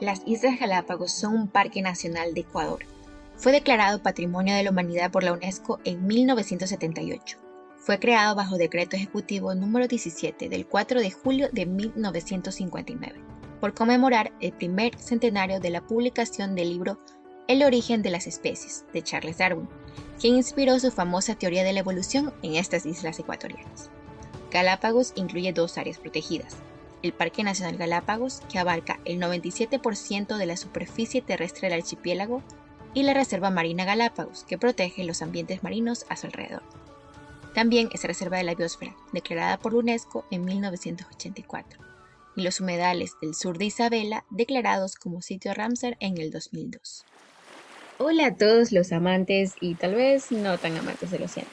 [0.00, 2.86] Las Islas Galápagos son un parque nacional de Ecuador.
[3.36, 7.36] Fue declarado Patrimonio de la Humanidad por la UNESCO en 1978.
[7.76, 13.20] Fue creado bajo decreto ejecutivo número 17 del 4 de julio de 1959,
[13.60, 16.98] por conmemorar el primer centenario de la publicación del libro
[17.46, 19.68] El origen de las especies de Charles Darwin,
[20.18, 23.90] quien inspiró su famosa teoría de la evolución en estas islas ecuatorianas.
[24.50, 26.56] Galápagos incluye dos áreas protegidas,
[27.02, 32.42] el Parque Nacional Galápagos, que abarca el 97% de la superficie terrestre del archipiélago,
[32.92, 36.62] y la Reserva Marina Galápagos, que protege los ambientes marinos a su alrededor.
[37.54, 41.80] También es Reserva de la Biosfera, declarada por UNESCO en 1984,
[42.36, 47.04] y los humedales del sur de Isabela, declarados como sitio Ramsar en el 2002.
[47.98, 51.50] Hola a todos los amantes y tal vez no tan amantes del océano.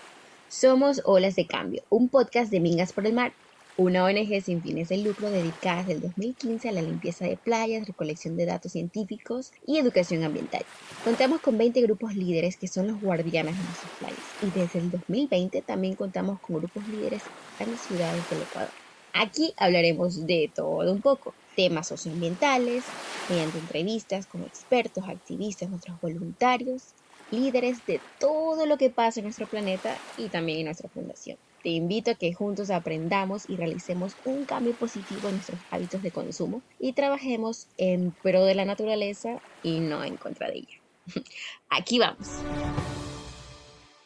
[0.50, 3.34] Somos Olas de Cambio, un podcast de Mingas por el Mar,
[3.78, 7.86] una ONG sin fines de lucro dedicada desde el 2015 a la limpieza de playas,
[7.86, 10.66] recolección de datos científicos y educación ambiental.
[11.00, 14.90] Contamos con 20 grupos líderes que son los guardianes de nuestras playas y desde el
[14.90, 18.74] 2020 también contamos con grupos líderes en las ciudades del Ecuador.
[19.14, 22.96] Aquí hablaremos de todo un poco, temas socioambientales,
[23.28, 26.96] mediante entrevistas con expertos, activistas, nuestros voluntarios,
[27.30, 31.38] líderes de todo lo que pasa en nuestro planeta y también en nuestra fundación.
[31.68, 36.12] Te invito a que juntos aprendamos y realicemos un cambio positivo en nuestros hábitos de
[36.12, 40.82] consumo y trabajemos en pro de la naturaleza y no en contra de ella.
[41.70, 42.30] Aquí vamos.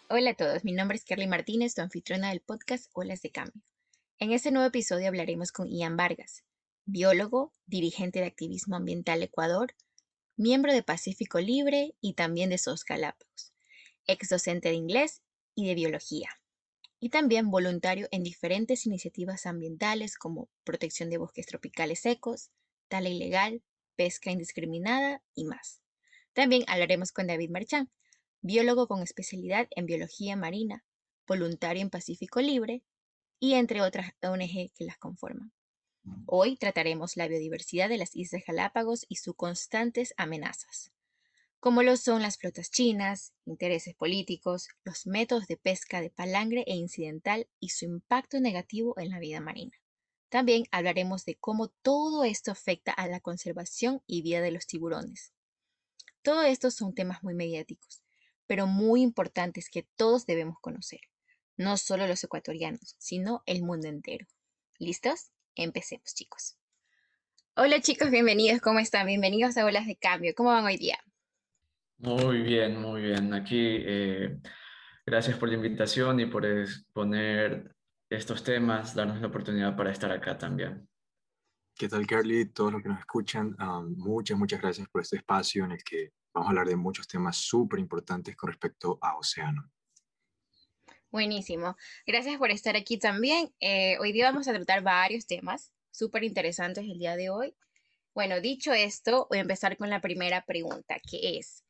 [0.09, 3.61] Hola a todos, mi nombre es Carly Martínez, tu anfitriona del podcast Olas de Cambio.
[4.17, 6.43] En este nuevo episodio hablaremos con Ian Vargas,
[6.85, 9.75] biólogo, dirigente de activismo ambiental Ecuador,
[10.35, 13.53] miembro de Pacífico Libre y también de SOS Galápagos,
[14.07, 15.21] ex docente de inglés
[15.53, 16.40] y de biología
[17.03, 22.51] y también voluntario en diferentes iniciativas ambientales como protección de bosques tropicales secos,
[22.87, 23.63] tala ilegal,
[23.95, 25.81] pesca indiscriminada y más.
[26.33, 27.89] También hablaremos con David Marchán,
[28.41, 30.85] biólogo con especialidad en biología marina,
[31.27, 32.83] voluntario en Pacífico Libre
[33.39, 35.51] y entre otras ONG que las conforman.
[36.27, 40.91] Hoy trataremos la biodiversidad de las Islas Galápagos y sus constantes amenazas
[41.61, 46.73] como lo son las flotas chinas, intereses políticos, los métodos de pesca de palangre e
[46.73, 49.77] incidental y su impacto negativo en la vida marina.
[50.29, 55.33] También hablaremos de cómo todo esto afecta a la conservación y vida de los tiburones.
[56.23, 58.01] Todo esto son temas muy mediáticos,
[58.47, 61.01] pero muy importantes que todos debemos conocer,
[61.57, 64.25] no solo los ecuatorianos, sino el mundo entero.
[64.79, 65.29] ¿Listos?
[65.53, 66.57] Empecemos, chicos.
[67.55, 69.05] Hola chicos, bienvenidos, ¿cómo están?
[69.05, 70.33] Bienvenidos a Olas de Cambio.
[70.35, 70.97] ¿Cómo van hoy día?
[72.01, 73.31] Muy bien, muy bien.
[73.31, 74.39] Aquí, eh,
[75.05, 77.75] gracias por la invitación y por exponer
[78.09, 80.89] estos temas, darnos la oportunidad para estar acá también.
[81.77, 82.45] ¿Qué tal, Carly?
[82.45, 83.55] Todos los que nos escuchan,
[83.97, 87.37] muchas, muchas gracias por este espacio en el que vamos a hablar de muchos temas
[87.37, 89.69] súper importantes con respecto a océano.
[91.11, 91.75] Buenísimo.
[92.07, 93.53] Gracias por estar aquí también.
[93.59, 97.55] Eh, hoy día vamos a tratar varios temas súper interesantes el día de hoy.
[98.15, 101.63] Bueno, dicho esto, voy a empezar con la primera pregunta, que es,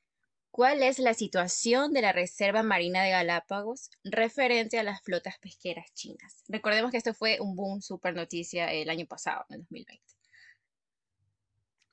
[0.51, 5.93] ¿Cuál es la situación de la Reserva Marina de Galápagos referente a las flotas pesqueras
[5.93, 6.43] chinas?
[6.49, 10.03] Recordemos que esto fue un boom, super noticia el año pasado, en el 2020.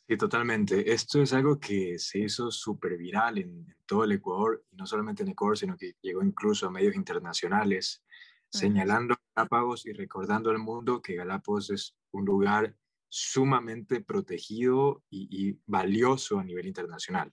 [0.08, 0.92] Sí, totalmente.
[0.92, 5.22] Esto es algo que se hizo súper viral en, todo el Ecuador, y no solamente
[5.22, 8.02] en Ecuador, sino que llegó incluso a medios internacionales,
[8.50, 12.74] señalando Galápagos y recordando al mundo que Galápagos es un lugar
[13.08, 17.32] sumamente protegido y valioso a nivel internacional.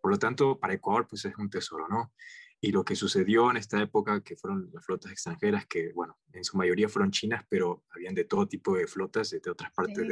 [0.00, 2.12] Por lo tanto, para Ecuador, pues es un tesoro, ¿no?
[2.60, 6.44] Y lo que sucedió en esta época, que fueron las flotas extranjeras, que, bueno, en
[6.44, 10.06] su mayoría fueron chinas, pero habían de todo tipo de flotas de, otras partes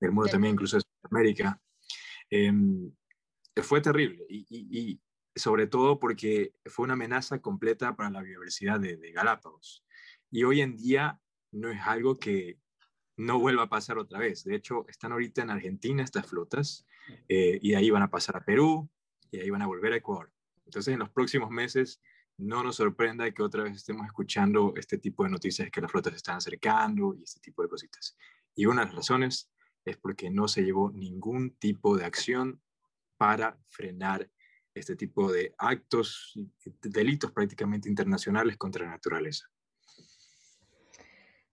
[0.00, 1.60] del mundo también, incluso de Sudamérica,
[2.30, 2.92] em,
[3.62, 4.24] fue terrible.
[4.28, 5.00] Y,
[5.34, 9.82] sobre todo porque fue una amenaza completa para la biodiversidad de, de Galápagos.
[10.30, 11.18] Y hoy en día
[11.52, 12.60] no es algo que,
[13.16, 14.44] no vuelva a pasar otra vez.
[14.44, 16.86] De hecho, están ahorita en Argentina estas flotas
[17.28, 18.90] eh, y ahí van a pasar a Perú
[19.32, 20.30] y ahí van a volver a Ecuador.
[20.64, 22.00] Entonces, en los próximos meses,
[22.36, 26.12] no nos sorprenda que otra vez estemos escuchando este tipo de noticias que las flotas
[26.12, 28.16] se están acercando y este tipo de cositas.
[28.54, 29.50] Y una de las razones
[29.84, 32.62] es porque no se llevó ningún tipo de acción
[33.16, 34.30] para frenar
[34.74, 36.34] este tipo de actos,
[36.82, 39.46] delitos prácticamente internacionales contra la naturaleza.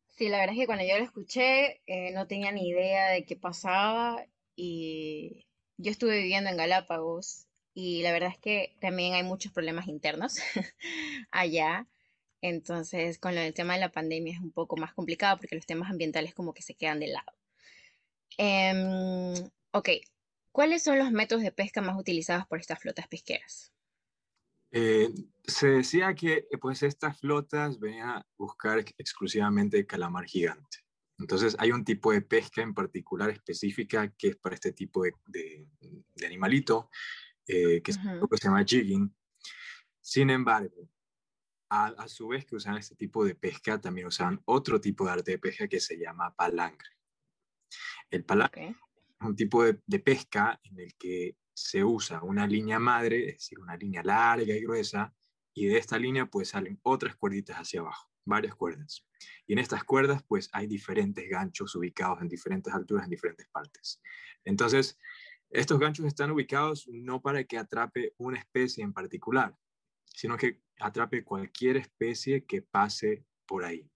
[0.08, 3.26] Sí, la verdad es que cuando yo lo escuché eh, no tenía ni idea de
[3.26, 4.26] qué pasaba
[4.56, 5.46] y
[5.78, 7.49] yo estuve viviendo en Galápagos
[7.80, 10.38] y la verdad es que también hay muchos problemas internos
[11.32, 11.88] allá.
[12.42, 15.66] Entonces, con lo del tema de la pandemia es un poco más complicado porque los
[15.66, 17.34] temas ambientales como que se quedan de lado.
[18.38, 19.34] Em,
[19.72, 19.90] ok,
[20.52, 23.72] ¿Cuáles son los métodos de pesca más utilizados por estas flotas pesqueras?
[24.72, 25.10] Eh,
[25.44, 30.80] se decía que pues estas flotas venían a buscar exclusivamente calamar gigante.
[31.18, 35.68] Entonces hay un tipo de pesca en particular específica que es para este tipo de,
[36.26, 36.90] animalito,
[37.52, 38.00] eh, que se
[38.44, 39.12] llama jigging.
[40.00, 40.88] Sin embargo,
[41.70, 45.32] a, su vez que usan este tipo de pesca, también usan otro tipo de arte
[45.32, 46.90] de pesca que se llama palangre.
[48.12, 48.76] El palangre
[49.20, 53.36] es un tipo de, de, pesca en el que se usa una línea madre, es
[53.38, 55.12] decir, una línea larga y gruesa,
[55.56, 59.06] y de esta línea pues salen otras cuerditas hacia abajo, varias cuerdas.
[59.48, 64.02] Y en estas cuerdas pues hay diferentes ganchos ubicados en diferentes alturas, en diferentes partes.
[64.46, 65.00] Entonces,
[65.50, 69.56] estos ganchos están ubicados no para que atrape una especie en particular,
[70.06, 73.90] sino que atrape cualquier especie que pase por ahí.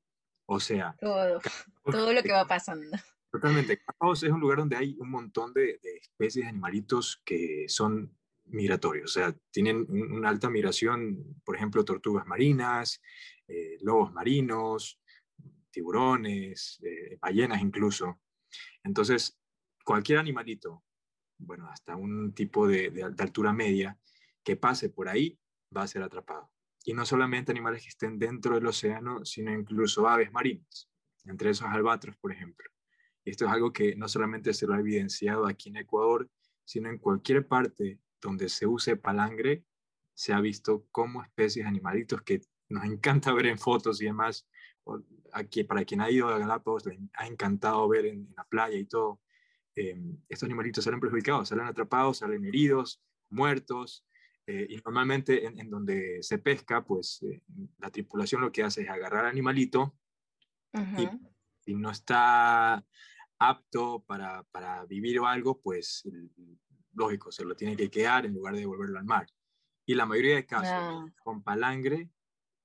[0.45, 1.39] O sea, todo,
[1.83, 2.97] todo lo que va pasando.
[3.31, 3.77] Totalmente.
[3.77, 8.15] Galápagos es un lugar donde hay un montón de, especies de animalitos que son
[8.45, 13.01] migratorios, o sea, tienen una alta migración, por ejemplo, tortugas marinas,
[13.47, 15.00] eh, lobos marinos,
[15.71, 18.19] tiburones, eh, ballenas incluso.
[18.83, 19.39] Entonces,
[19.83, 20.83] cualquier animalito,
[21.38, 23.97] bueno, hasta un tipo de, altura media,
[24.44, 25.39] que pase por ahí
[25.75, 26.51] va a ser atrapado.
[26.85, 30.89] Y no solamente animales que estén dentro del océano, sino incluso aves marinas,
[31.25, 32.69] entre esos albatros, por ejemplo.
[33.24, 36.30] Y esto es algo que no solamente se lo ha evidenciado aquí en Ecuador,
[36.65, 39.65] sino en cualquier parte donde se use palangre,
[40.13, 44.47] se ha visto como especies animalitos que nos encanta ver en fotos y demás.
[45.68, 49.21] Para quien ha ido a Galápagos, les ha encantado ver en, la playa y todo.
[49.75, 49.95] Eh,
[50.29, 54.05] estos animalitos salen perjudicados, salen atrapados, salen heridos, muertos,
[54.45, 57.41] eh, y normalmente en, donde se pesca, pues eh,
[57.79, 59.95] la tripulación lo que hace es agarrar al animalito
[60.97, 61.07] y
[61.59, 62.83] si no está
[63.37, 66.03] apto para, para, vivir o algo, pues
[66.93, 69.27] lógico, se lo tiene que quedar en lugar de devolverlo al mar.
[69.85, 71.05] Y la mayoría de casos, ah.
[71.23, 72.09] con palangre,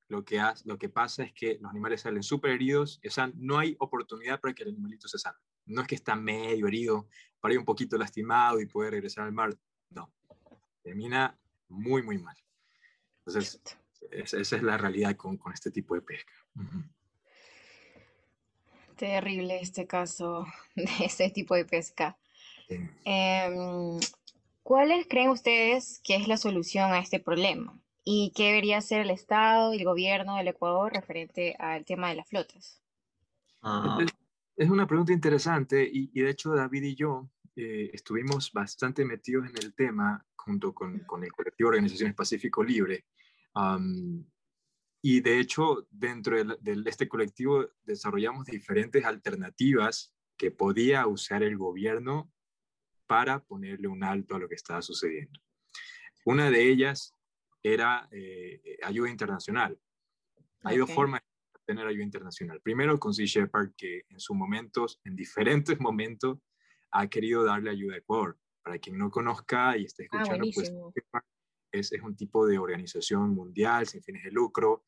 [0.08, 3.30] lo que, hace, lo que pasa es que los animales salen súper heridos, o sea,
[3.36, 5.40] no hay oportunidad para que el animalito se salve.
[5.68, 7.08] No es que está medio herido,
[7.40, 9.56] para ir un poquito lastimado y puede regresar al mar,
[9.90, 10.10] no.
[10.82, 11.38] Termina
[11.68, 12.36] muy, muy mal.
[13.18, 13.60] Entonces,
[14.10, 16.32] esa, es la realidad con, con este tipo de pesca.
[18.96, 22.18] Terrible este caso de este tipo de pesca.
[23.04, 23.98] Em,
[24.62, 27.78] ¿Cuáles creen ustedes que es la solución a este problema?
[28.04, 32.16] ¿Y qué debería hacer el Estado y el gobierno del Ecuador referente al tema de
[32.16, 32.80] las flotas?
[33.62, 33.98] Ah.
[34.58, 39.48] Es una pregunta interesante y, y, de hecho David y yo eh, estuvimos bastante metidos
[39.48, 43.06] en el tema junto con, con el colectivo Organizaciones Pacífico Libre.
[45.00, 52.28] y de hecho, dentro de, este colectivo desarrollamos diferentes alternativas que podía usar el gobierno
[53.06, 55.40] para ponerle un alto a lo que estaba sucediendo.
[56.24, 57.14] Una de ellas
[57.62, 59.78] era eh, ayuda internacional.
[60.64, 61.27] Hay dos formas de
[61.68, 62.60] tener ayuda internacional.
[62.62, 66.38] Primero con Sea Shepherd, que en sus momentos, en diferentes momentos,
[66.90, 68.38] ha querido darle ayuda a Ecuador.
[68.62, 70.72] Para quien no conozca y esté ah, escuchando, pues
[71.70, 74.84] es, es, un tipo de organización mundial sin fines de lucro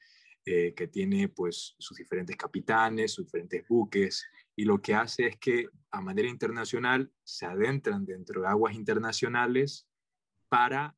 [0.46, 4.26] eh, que tiene pues sus diferentes capitanes, sus diferentes buques
[4.56, 9.86] y lo que hace es que a manera internacional se adentran dentro de aguas internacionales
[10.48, 10.96] para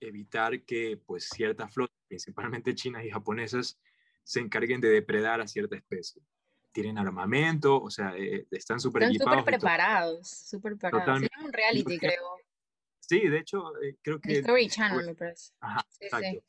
[0.00, 3.78] evitar que pues ciertas flotas, principalmente chinas y japonesas,
[4.24, 6.22] se encarguen de depredar a cierta especie
[6.72, 9.30] tienen armamento, o sea, eh, están súper equipados.
[9.30, 11.20] Están súper preparados, súper preparados.
[11.20, 12.36] Sería un reality, creo.
[13.00, 14.38] Sí, de hecho, eh, creo que...
[14.38, 15.52] Story Channel, me parece.
[15.60, 16.44] Ajá, exacto.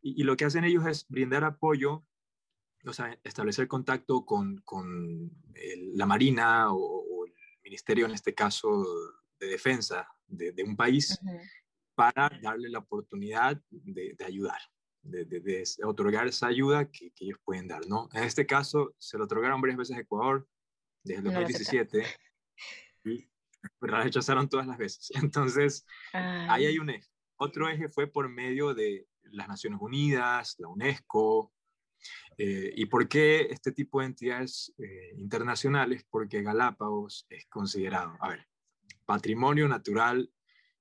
[0.00, 2.04] Y, lo que hacen ellos es brindar apoyo,
[2.84, 5.30] o sea, establecer contacto con, con
[5.94, 7.32] la Marina o, el
[7.62, 8.84] Ministerio, en este caso,
[9.38, 11.20] de Defensa de, de un país,
[11.94, 14.60] para darle la oportunidad de, de ayudar
[15.02, 18.08] de, otorgar esa ayuda que, ellos pueden dar, ¿no?
[18.12, 20.48] En este caso, se lo otorgaron varias veces a Ecuador
[21.02, 22.06] desde el 2017
[23.04, 23.28] y
[23.80, 25.10] la rechazaron todas las veces.
[25.22, 27.08] Entonces, ahí hay un eje.
[27.36, 31.52] Otro eje fue por medio de las Naciones Unidas, la UNESCO.
[32.38, 36.04] Eh, ¿Y por qué este tipo de entidades eh, internacionales?
[36.08, 38.46] Porque Galápagos es considerado, a ver,
[39.04, 40.30] patrimonio natural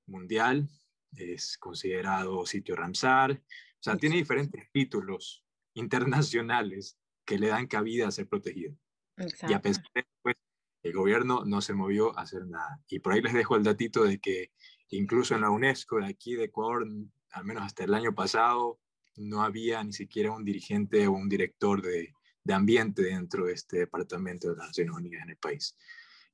[0.05, 0.67] mundial,
[1.13, 3.41] es considerado sitio Ramsar,
[3.81, 8.77] o sea, tiene diferentes títulos internacionales que le dan cabida a ser protegido.
[9.17, 10.35] Y a pesar de eso, pues,
[10.83, 12.79] el gobierno no se movió a hacer nada.
[12.87, 14.51] Y por ahí les dejo el datito de que
[14.89, 16.87] incluso en la UNESCO de aquí de Ecuador,
[17.31, 18.79] al menos hasta el año pasado,
[19.15, 23.79] no había ni siquiera un dirigente o un director de, de ambiente dentro de este
[23.79, 25.75] departamento de las Naciones Unidas en el país.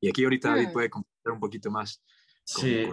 [0.01, 0.73] Y aquí ahorita David hmm.
[0.73, 2.03] puede comentar un poquito más
[2.47, 2.87] Sí.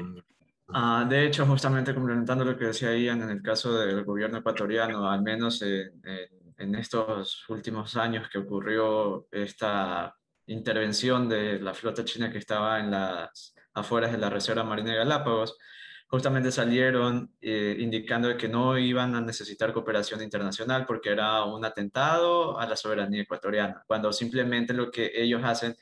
[0.69, 5.11] Ah, de hecho, justamente complementando lo que decía Ian, en el caso del gobierno ecuatoriano,
[5.11, 10.15] al menos en, estos últimos años que ocurrió esta
[10.47, 14.99] intervención de la flota china que estaba en las afueras de la Reserva Marina de
[14.99, 15.57] Galápagos,
[16.07, 22.59] justamente salieron eh, indicando que no iban a necesitar cooperación internacional porque era un atentado
[22.59, 25.75] a la soberanía ecuatoriana, cuando simplemente lo que ellos hacen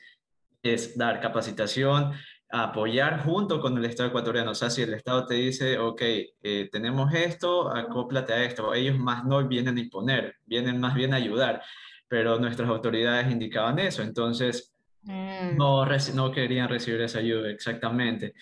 [0.63, 2.13] es dar capacitación,
[2.55, 4.51] apoyar junto con el Estado ecuatoriano.
[4.51, 8.95] O sea, si el Estado te dice, ok, eh, tenemos esto, acóplate a esto, ellos
[8.99, 11.63] más no vienen a imponer, vienen más bien a ayudar,
[12.07, 15.57] pero nuestras autoridades indicaban eso, entonces mm.
[15.57, 15.83] no,
[16.13, 18.35] no querían recibir esa ayuda exactamente.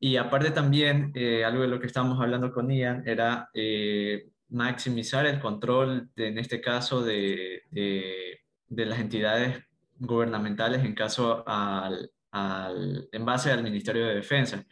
[0.00, 5.24] Y aparte también, eh, algo de lo que estábamos hablando con Ian era eh, maximizar
[5.24, 9.62] el control, en este caso, de, de, las entidades
[10.00, 14.64] gubernamentales en caso al, al, en base al Ministerio de Defensa.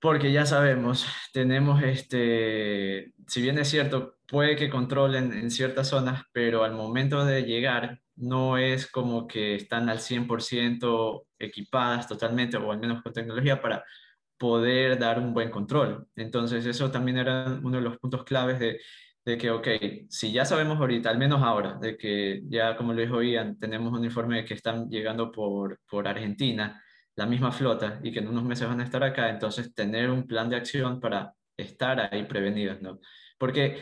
[0.00, 6.24] Porque ya sabemos, tenemos este, si bien es cierto, puede que controlen en ciertas zonas,
[6.32, 12.70] pero al momento de llegar no es como que están al 100% equipadas totalmente, o
[12.70, 13.84] al menos con tecnología, para
[14.38, 16.06] poder dar un buen control.
[16.16, 18.80] Entonces, eso también era uno de los puntos claves de,
[19.24, 19.68] de que, ok,
[20.08, 23.92] si ya sabemos ahorita, al menos ahora, de que ya, como lo dijo Ian, tenemos
[23.92, 26.82] un informe de que están llegando por, por Argentina,
[27.16, 30.26] la misma flota, y que en unos meses van a estar acá, entonces tener un
[30.26, 32.98] plan de acción para estar ahí prevenidos, ¿no?
[33.38, 33.78] Porque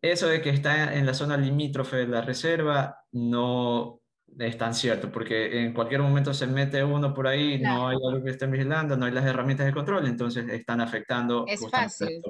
[0.00, 4.00] eso de que está en la zona limítrofe de la reserva no
[4.38, 8.24] es tan cierto, porque en cualquier momento se mete uno por ahí, no hay algo
[8.24, 11.44] que estén vigilando, no hay las herramientas de control, entonces están afectando.
[11.46, 12.22] Es fácil.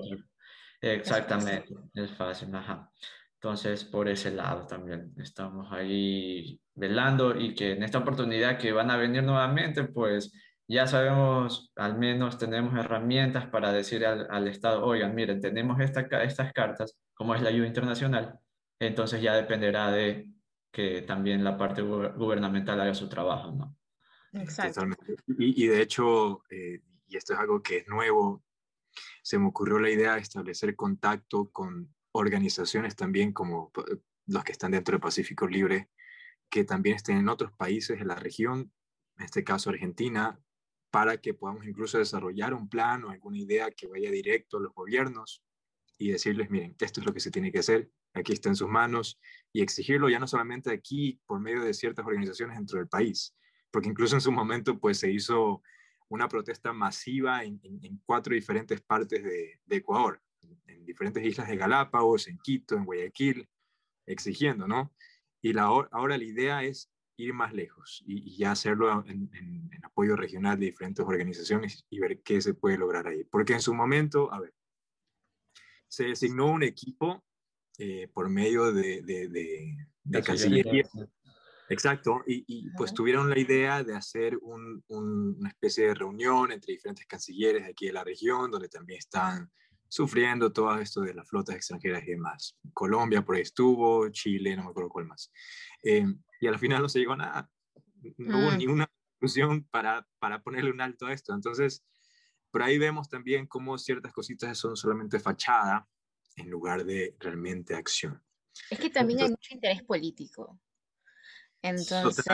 [0.81, 2.91] Exactamente, es fácil, ajá.
[3.35, 8.91] Entonces, por ese lado también estamos ahí velando y que en esta oportunidad que van
[8.91, 10.33] a venir nuevamente, pues
[10.69, 16.03] ya sabemos, al menos tenemos herramientas para decir al, al Estado, oigan, miren, tenemos esta,
[16.23, 18.39] estas cartas, como es la ayuda internacional,
[18.79, 20.29] entonces ya dependerá de
[20.71, 23.77] que también la parte gubernamental haga su trabajo, ¿no?
[24.33, 24.83] Exacto.
[25.39, 28.45] Y, y, de hecho, eh, y esto es algo que es nuevo,
[29.31, 33.71] se me ocurrió la idea de establecer contacto con organizaciones también como
[34.27, 35.89] los que están dentro del Pacífico Libre,
[36.51, 38.73] que también estén en otros países de la región,
[39.19, 40.41] en este caso Argentina,
[40.91, 44.75] para que podamos incluso desarrollar un plan o alguna idea que vaya directo a los
[44.75, 45.45] gobiernos
[45.97, 48.69] y decirles, miren, esto es lo que se tiene que hacer, aquí está en sus
[48.69, 49.21] manos,
[49.53, 53.37] y exigirlo ya no solamente aquí por medio de ciertas organizaciones dentro del país,
[53.71, 55.63] porque incluso en su momento pues se hizo
[56.11, 57.61] una protesta masiva en,
[58.05, 60.21] cuatro diferentes partes de, Ecuador,
[60.67, 63.49] en diferentes islas de Galápagos, en Quito, en Guayaquil,
[64.07, 64.93] exigiendo, ¿no?
[65.41, 70.59] Y la, ahora la idea es ir más lejos y, ya hacerlo en, apoyo regional
[70.59, 73.25] de diferentes organizaciones y ver qué se puede lograr ahí.
[73.25, 74.55] Porque en su momento, a ver,
[75.89, 77.25] se designó un equipo
[77.79, 80.89] eh, por medio de, de, Cancillería.
[81.71, 87.65] Exacto, y, pues tuvieron la idea de hacer una especie de reunión entre diferentes cancilleres
[87.65, 89.49] aquí de la región, donde también están
[89.89, 92.59] sufriendo todo esto de las flotas extranjeras y demás.
[92.75, 95.31] Colombia por ahí estuvo, Chile, no me acuerdo cuál más.
[95.85, 96.05] Eh,
[96.41, 97.51] y al final no se llegó a nada.
[98.17, 98.59] No hubo mm.
[98.59, 101.35] ni una solución para, para ponerle un alto a esto.
[101.35, 101.85] Entonces,
[102.51, 105.87] por ahí vemos también cómo ciertas cositas son solamente fachada
[106.35, 108.21] en lugar de realmente acción.
[108.71, 110.59] Es que también hay mucho interés político.
[111.63, 112.25] Entonces,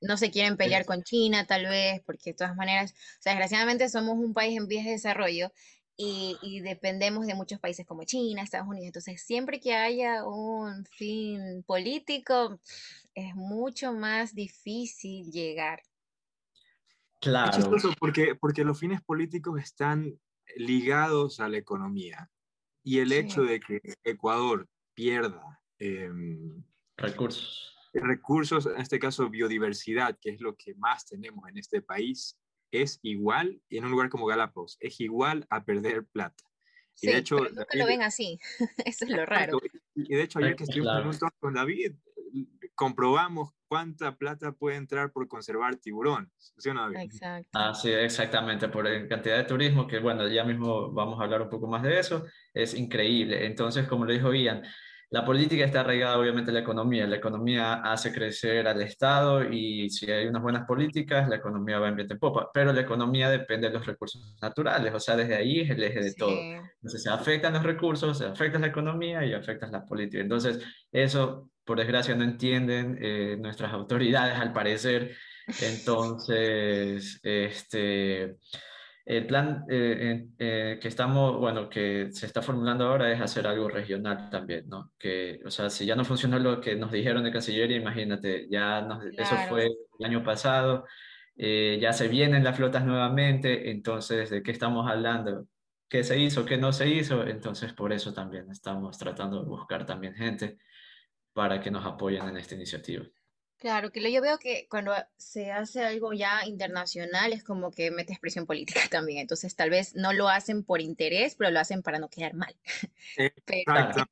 [0.00, 3.88] no se quieren pelear con China tal vez, porque de todas maneras, o sea, desgraciadamente
[3.88, 5.52] somos un país en vías de desarrollo
[5.96, 8.86] y, y, dependemos de muchos países como China, Estados Unidos.
[8.86, 12.58] Entonces, siempre que haya un fin político,
[13.14, 15.82] es mucho más difícil llegar.
[17.20, 17.50] Claro.
[17.50, 20.18] Es chistoso porque, porque los fines políticos están
[20.56, 22.30] ligados a la economía.
[22.82, 26.64] Y el hecho de que Ecuador pierda em,
[26.96, 27.76] recursos.
[27.92, 32.38] Recursos, en este caso biodiversidad, que es lo que más tenemos en este país,
[32.70, 36.44] es igual, y en un lugar como Galápagos, es igual a perder plata.
[37.02, 38.38] Y de hecho, pero nunca lo ven así,
[38.84, 39.58] eso es lo raro.
[39.94, 41.94] Y de hecho, ayer que estuvimos con David,
[42.74, 46.30] comprobamos cuánta plata puede entrar por conservar tiburón.
[46.38, 47.50] ¿sí no, Exacto.
[47.52, 51.50] Ah, sí, exactamente, por cantidad de turismo, que bueno, ya mismo vamos a hablar un
[51.50, 53.46] poco más de eso, es increíble.
[53.46, 54.62] Entonces, como lo dijo Ian,
[55.10, 57.04] la política está arraigada obviamente en la economía.
[57.06, 61.88] La economía hace crecer al Estado y si hay unas buenas políticas, la economía va
[61.88, 62.48] en viento en popa.
[62.54, 66.00] Pero la economía depende de los recursos naturales, o sea, desde ahí es el eje
[66.00, 66.30] de todo.
[66.30, 70.22] Entonces se afectan los recursos, se afecta la economía y afectan la política.
[70.22, 70.60] Entonces,
[70.92, 75.16] eso, por desgracia, no entienden eh, nuestras autoridades al parecer.
[75.60, 78.36] Entonces, este
[79.10, 83.68] el plan eh, eh, que estamos, bueno, que se está formulando ahora es hacer algo
[83.68, 84.92] regional también, ¿no?
[84.96, 88.86] Que, o sea, si ya no funcionó lo que nos dijeron de Cancillería, imagínate, ya
[89.18, 90.84] eso fue el año pasado,
[91.36, 95.48] eh, ya se vienen las flotas nuevamente, entonces, ¿de qué estamos hablando?
[95.88, 96.44] ¿Qué se hizo?
[96.44, 97.26] ¿Qué no se hizo?
[97.26, 100.58] Entonces, por eso también estamos tratando de buscar también gente
[101.32, 103.04] para que nos apoyen en esta iniciativa.
[103.60, 108.18] Claro, que yo veo que cuando se hace algo ya internacional es como que metes
[108.18, 109.18] presión política también.
[109.18, 112.56] Entonces, tal vez no lo hacen por interés, pero lo hacen para no quedar mal.
[113.16, 114.04] Exacto.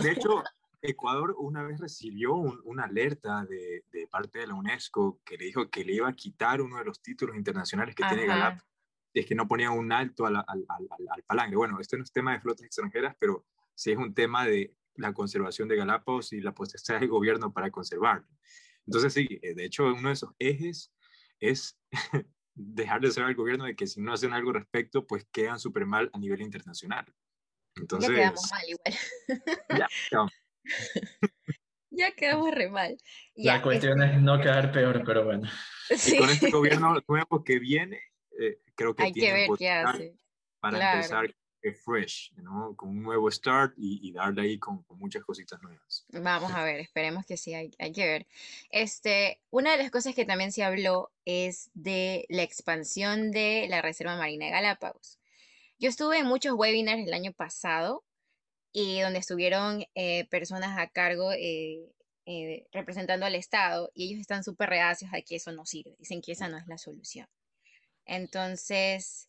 [0.00, 0.44] De hecho,
[0.80, 5.84] Ecuador una vez recibió una alerta de, parte de la UNESCO que le dijo que
[5.84, 8.60] le iba a quitar uno de los títulos internacionales que tiene Galap,
[9.12, 11.56] es que no ponía un alto al, al, al, palangre.
[11.56, 15.12] Bueno, esto no es tema de flotas extranjeras, pero sí es un tema de la
[15.12, 18.26] conservación de Galápagos y la potestad del gobierno para conservarlo.
[18.86, 20.92] Entonces, sí, eh, de hecho, uno de esos ejes
[21.40, 21.78] es
[22.54, 25.58] dejar de ser al gobierno de que si no hacen algo al respecto, pues quedan
[25.58, 27.06] súper mal a nivel internacional.
[27.76, 28.98] Entonces, ya quedamos mal igual.
[29.78, 30.32] Ya, quedamos.
[31.90, 32.96] ya quedamos re mal.
[33.34, 35.48] la cuestión es no quedar peor, pero bueno.
[35.90, 38.00] Y con este gobierno nuevo que viene,
[38.38, 40.16] eh, creo que hay que ver qué hace.
[40.60, 41.34] Para empezar
[41.70, 42.74] fresh, ¿no?
[42.74, 46.04] con un nuevo start y, darle ahí con, muchas cositas nuevas.
[46.08, 48.26] Vamos a ver, esperemos que sí, hay, hay, que ver.
[48.70, 53.80] Este, una de las cosas que también se habló es de la expansión de la
[53.80, 55.20] Reserva Marina de Galápagos.
[55.78, 58.04] Yo estuve en muchos webinars el año pasado
[58.72, 61.92] y donde estuvieron eh, personas a cargo eh,
[62.26, 66.22] eh, representando al Estado y ellos están súper reacios a que eso no sirve, dicen
[66.22, 67.26] que esa no es la solución.
[68.06, 69.28] Entonces,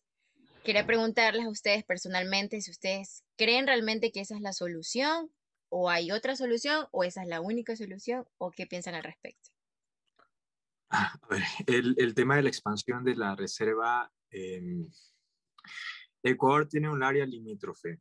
[0.64, 5.30] Quería preguntarles a ustedes personalmente si ustedes creen realmente que esa es la solución
[5.68, 9.50] o hay otra solución o esa es la única solución o qué piensan al respecto.
[10.88, 11.12] Ah,
[11.66, 14.88] el, tema de la expansión de la reserva, eh,
[16.22, 18.00] Ecuador tiene un área limítrofe,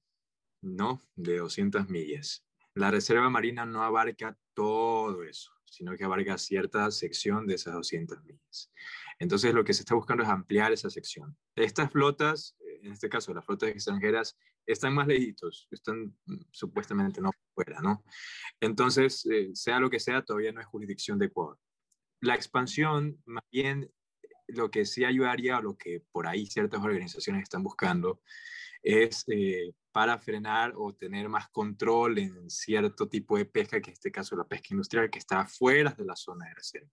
[0.62, 1.02] ¿no?
[1.16, 2.46] De 200 millas.
[2.76, 8.24] La reserva marina no abarca todo eso, sino que abarca cierta sección de esas 200
[8.24, 8.72] millas.
[9.20, 11.38] Entonces lo que se está buscando es ampliar esa sección.
[11.56, 17.32] Estas flotas, en este caso las flotas extranjeras, están más lejitos, están mm, supuestamente no
[17.54, 18.04] fuera, ¿no?
[18.60, 21.60] Entonces, eh, sea lo que sea, todavía no es jurisdicción de Ecuador.
[22.22, 23.92] La expansión, más bien,
[24.48, 28.22] lo que sí ayudaría, o lo que por ahí ciertas organizaciones están buscando,
[28.82, 33.94] es eh, para frenar o tener más control en cierto tipo de pesca, que en
[33.94, 36.90] este caso la pesca industrial, que está fuera de la zona de reserva.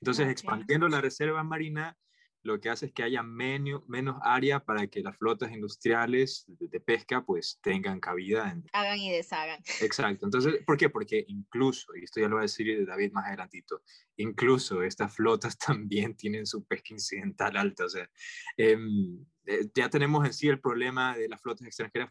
[0.00, 1.96] Entonces, expandiendo la reserva marina,
[2.42, 6.80] lo que hace es que haya menos, menos área para que las flotas industriales de,
[6.80, 8.50] pesca pues tengan cabida.
[8.50, 8.64] En...
[8.72, 9.60] Hagan y deshagan.
[9.80, 10.26] Exacto.
[10.26, 10.88] Entonces, ¿por qué?
[10.90, 13.82] Porque incluso, y esto ya lo va a decir David más adelantito,
[14.16, 17.84] incluso estas flotas también tienen su pesca incidental alta.
[17.84, 18.08] O sea,
[18.56, 22.10] em, eh, ya tenemos en sí el problema de las flotas extranjeras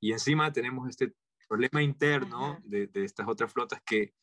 [0.00, 1.14] y encima tenemos este
[1.48, 4.14] problema interno de, de estas otras flotas que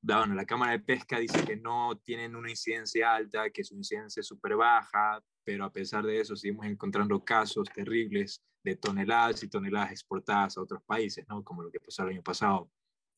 [0.00, 4.20] bueno, la Cámara de Pesca dice que no tienen una incidencia alta, que su incidencia
[4.20, 9.48] es súper baja, pero a pesar de eso seguimos encontrando casos terribles de toneladas y
[9.48, 11.42] toneladas exportadas a otros países, ¿no?
[11.42, 12.70] Como lo que pasó el año pasado,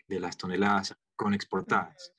[0.06, 2.12] de las toneladas con exportadas.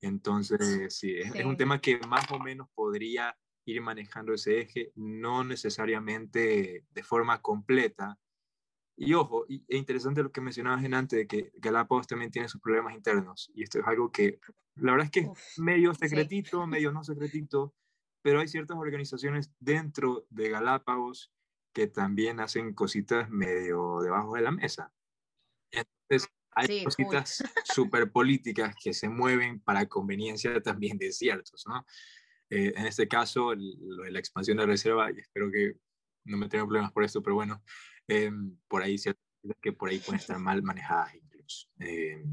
[0.00, 5.44] Entonces, sí, es, un tema que más o menos podría ir manejando ese eje, no
[5.44, 8.18] necesariamente de forma completa,
[8.96, 12.48] y ojo, y, es interesante lo que mencionabas en antes de que Galápagos también tiene
[12.48, 13.50] sus problemas internos.
[13.54, 14.38] Y esto es algo que
[14.76, 17.74] la verdad es que es medio secretito, medio no secretito,
[18.22, 21.32] pero hay ciertas organizaciones dentro de Galápagos
[21.72, 24.92] que también hacen cositas medio debajo de la mesa.
[25.70, 31.84] Entonces, hay cositas súper políticas que se mueven para conveniencia también de ciertos, ¿no?
[32.50, 35.74] Eh, en este caso, lo de la expansión de la reserva, y espero que
[36.24, 37.62] no me tenga problemas por esto, pero bueno,
[38.08, 38.96] Em, por ahí
[39.60, 41.68] que por ahí pueden estar mal manejadas incluso.
[41.78, 42.32] Em,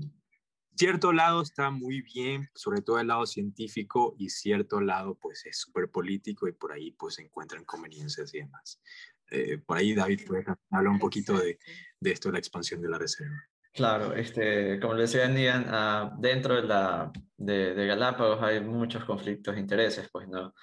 [0.76, 5.60] cierto lado está muy bien, sobre todo el lado científico, y cierto lado pues es
[5.60, 8.82] súper político y por ahí pues se encuentran conveniencias y demás.
[9.30, 11.58] Eh, por ahí David puede hablar un poquito de,
[12.00, 13.42] de, esto de la expansión de la reserva.
[13.74, 19.06] Claro, este, como le decía Nian, uh, dentro de, la, de, de, Galápagos hay muchos
[19.06, 20.54] conflictos de intereses, pues no.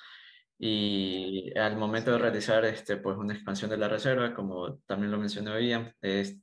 [0.59, 5.19] Y al momento de realizar este, pues una expansión de la reserva, como también lo
[5.19, 6.37] mencionó Ian, es,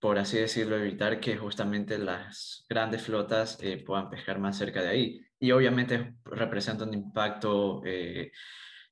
[0.00, 4.88] por así decirlo, evitar que justamente las grandes flotas eh, puedan pescar más cerca de
[4.88, 5.20] ahí.
[5.38, 8.32] Y obviamente representa un impacto eh,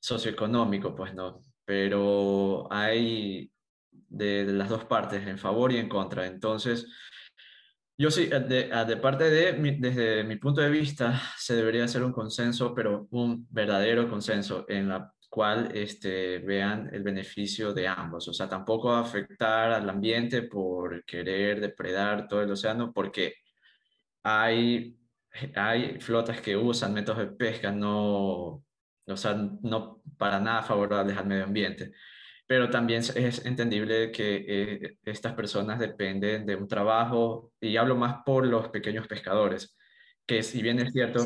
[0.01, 3.51] socioeconómico, pues no, pero hay
[3.91, 6.27] de, de, las dos partes, en favor y en contra.
[6.27, 6.87] Entonces,
[7.99, 11.85] yo sí, eh, de, ah, de, parte de, desde mi punto de vista, se debería
[11.85, 17.89] hacer un consenso, pero un verdadero consenso en la cual este, vean el beneficio de
[17.89, 18.29] ambos.
[18.29, 23.35] O sea, tampoco afectar al ambiente por querer depredar todo el océano, porque
[24.23, 24.97] hay,
[25.57, 28.65] hay flotas que usan métodos de pesca no,
[29.07, 31.93] o sea, no para nada favorables al medio ambiente.
[32.49, 38.23] Pero también es entendible que eh, estas personas dependen de un trabajo, y hablo más
[38.25, 39.77] por los pequeños pescadores,
[40.27, 41.23] que si bien es cierto,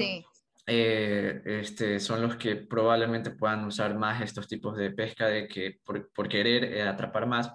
[0.67, 5.79] eh, este, son los que probablemente puedan usar más estos tipos de pesca de que
[5.85, 7.53] por, por querer eh, atrapar más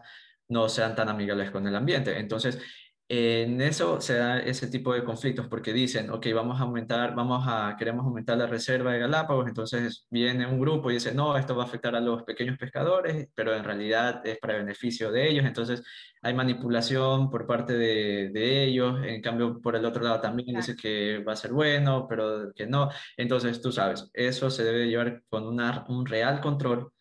[0.49, 2.17] no sean tan amigables con el ambiente.
[2.17, 2.59] Entonces,
[3.09, 7.45] en eso se da ese tipo de conflictos porque dicen, ok, vamos a aumentar, vamos
[7.47, 11.55] a, queremos aumentar la reserva de Galápagos, entonces viene un grupo y dice, no, esto
[11.55, 15.45] va a afectar a los pequeños pescadores, pero en realidad es para beneficio de ellos,
[15.45, 15.83] entonces
[16.21, 20.75] hay manipulación por parte de, de ellos, en cambio por el otro lado también dice
[20.75, 25.23] que va a ser bueno, pero que no, entonces tú sabes, eso se debe llevar
[25.29, 26.91] con una, un real control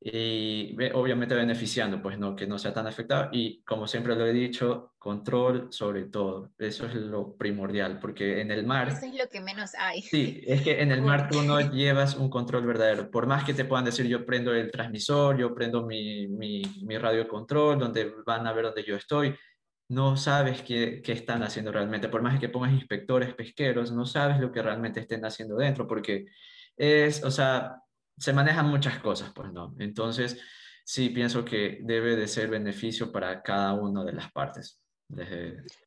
[0.00, 4.32] y obviamente beneficiando, pues no, que no sea tan afectado y como siempre lo he
[4.32, 8.88] dicho, control sobre todo, eso es lo primordial, porque en el mar...
[8.88, 10.02] Eso es lo que menos hay.
[10.02, 13.54] Sí, es que en el mar tú no llevas un control verdadero, por más que
[13.54, 18.12] te puedan decir yo prendo el transmisor, yo prendo mi, mi, mi radio control, donde
[18.24, 19.34] van a ver donde yo estoy,
[19.88, 24.40] no sabes qué, qué, están haciendo realmente, por más que pongas inspectores pesqueros, no sabes
[24.40, 26.26] lo que realmente estén haciendo dentro, porque
[26.76, 27.80] es, o sea,
[28.18, 29.74] se manejan muchas cosas, pues no.
[29.78, 30.40] Entonces,
[30.84, 34.80] sí pienso que debe de ser beneficio para cada una de las partes.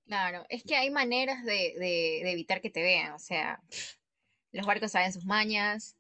[0.06, 3.62] Claro, es que hay maneras de, de, evitar que te vean, o sea,
[4.52, 5.98] los barcos saben sus mañas,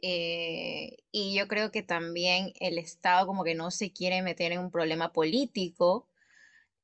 [0.00, 4.60] eh, y yo creo que también el Estado como que no se quiere meter en
[4.60, 6.08] un problema político,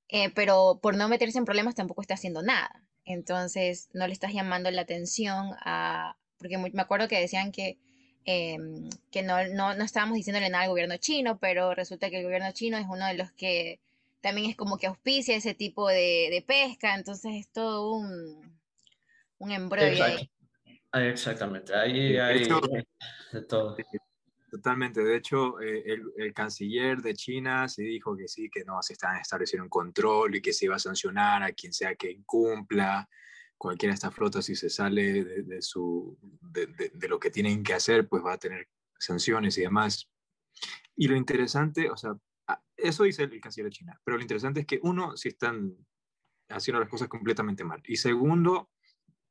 [0.08, 2.82] eh, pero por no meterse en problemas tampoco está haciendo nada.
[3.04, 7.78] Entonces, no le estás llamando la atención a, porque me acuerdo que decían que
[8.30, 12.24] Em, que no, no, no, estábamos diciéndole nada al gobierno chino, pero resulta que el
[12.24, 13.80] gobierno chino es uno de los que
[14.20, 18.54] también es como que auspicia ese tipo de, de pesca, entonces es todo un,
[19.38, 20.04] un embrollo.
[20.92, 22.40] Exactamente, ahí hay
[23.32, 23.74] de todo.
[24.50, 28.82] Totalmente, de hecho, eh, el, el, canciller de China se dijo que sí, que no,
[28.82, 32.10] se están estableciendo un control y que se iba a sancionar a quien sea que
[32.10, 33.08] incumpla
[33.58, 38.08] cualquiera de estas flotas, si se sale de, su, de, lo que tienen que hacer,
[38.08, 38.68] pues va a tener
[38.98, 40.08] sanciones y demás.
[40.96, 42.16] Y lo interesante, o sea,
[42.76, 45.76] eso dice el, canciller de China, pero lo interesante es que uno, si están
[46.48, 47.82] haciendo las cosas completamente mal.
[47.84, 48.70] Y segundo,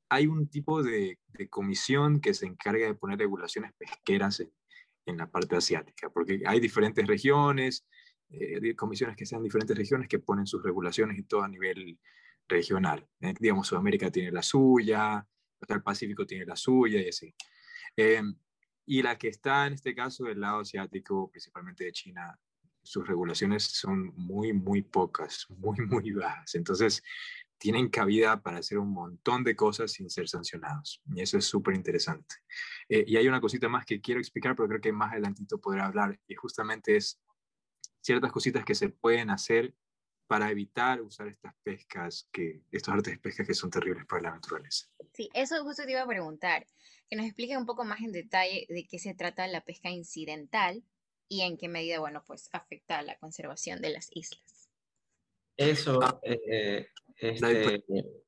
[0.09, 4.51] hay un tipo de, comisión que se encarga de poner regulaciones pesqueras en,
[5.05, 7.85] en la parte asiática, porque hay diferentes regiones,
[8.29, 11.97] eh, comisiones que sean diferentes regiones que ponen sus regulaciones y todo a nivel
[12.47, 13.07] regional.
[13.21, 13.33] ¿eh?
[13.39, 15.25] Digamos, Sudamérica tiene la suya,
[15.67, 17.33] el Pacífico tiene la suya y así.
[17.95, 18.21] Eh,
[18.85, 22.39] y la que está en este caso del lado asiático, principalmente de China,
[22.81, 26.55] sus regulaciones son muy, muy pocas, muy, muy bajas.
[26.55, 27.03] Entonces,
[27.59, 31.01] tienen cabida para hacer un montón de cosas sin ser sancionados.
[31.13, 32.35] Y eso es súper interesante.
[32.87, 35.81] Eh, y hay una cosita más que quiero explicar, pero creo que más adelantito podré
[35.81, 37.19] hablar, y justamente es
[38.01, 39.73] ciertas cositas que se pueden hacer
[40.27, 44.31] para evitar usar estas pescas, que, estos artes de pesca que son terribles para la
[44.31, 44.87] naturaleza.
[45.13, 46.67] Sí, eso justo te iba a preguntar,
[47.09, 50.83] que nos explique un poco más en detalle de qué se trata la pesca incidental
[51.29, 54.69] y en qué medida, bueno, pues afecta a la conservación de las islas.
[55.55, 56.19] Eso, ah.
[56.23, 57.83] eh, este,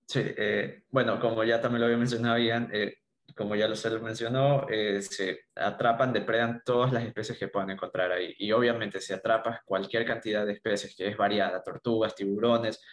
[0.05, 2.97] sí, eh, bueno, como ya también lo había mencionado Ian, eh,
[3.39, 8.11] como ya se lo mencionó, eh, se atrapan, depredan todas las especies que puedan encontrar
[8.11, 8.35] ahí.
[8.37, 12.83] Y obviamente si atrapas cualquier cantidad de especies que es variada, tortugas, tiburones,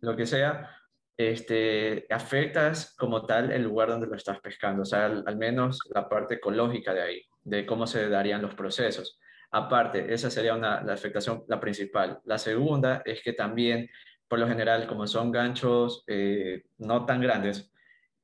[0.00, 0.70] lo que sea,
[1.16, 6.06] este, afectas como tal el lugar donde lo estás pescando, o sea, al, menos la
[6.10, 9.18] parte ecológica de ahí, de cómo se darían los procesos.
[9.50, 12.20] Aparte, esa sería una, la afectación, la principal.
[12.26, 13.88] La segunda es que también,
[14.28, 17.72] por lo general, como son ganchos eh, no tan grandes,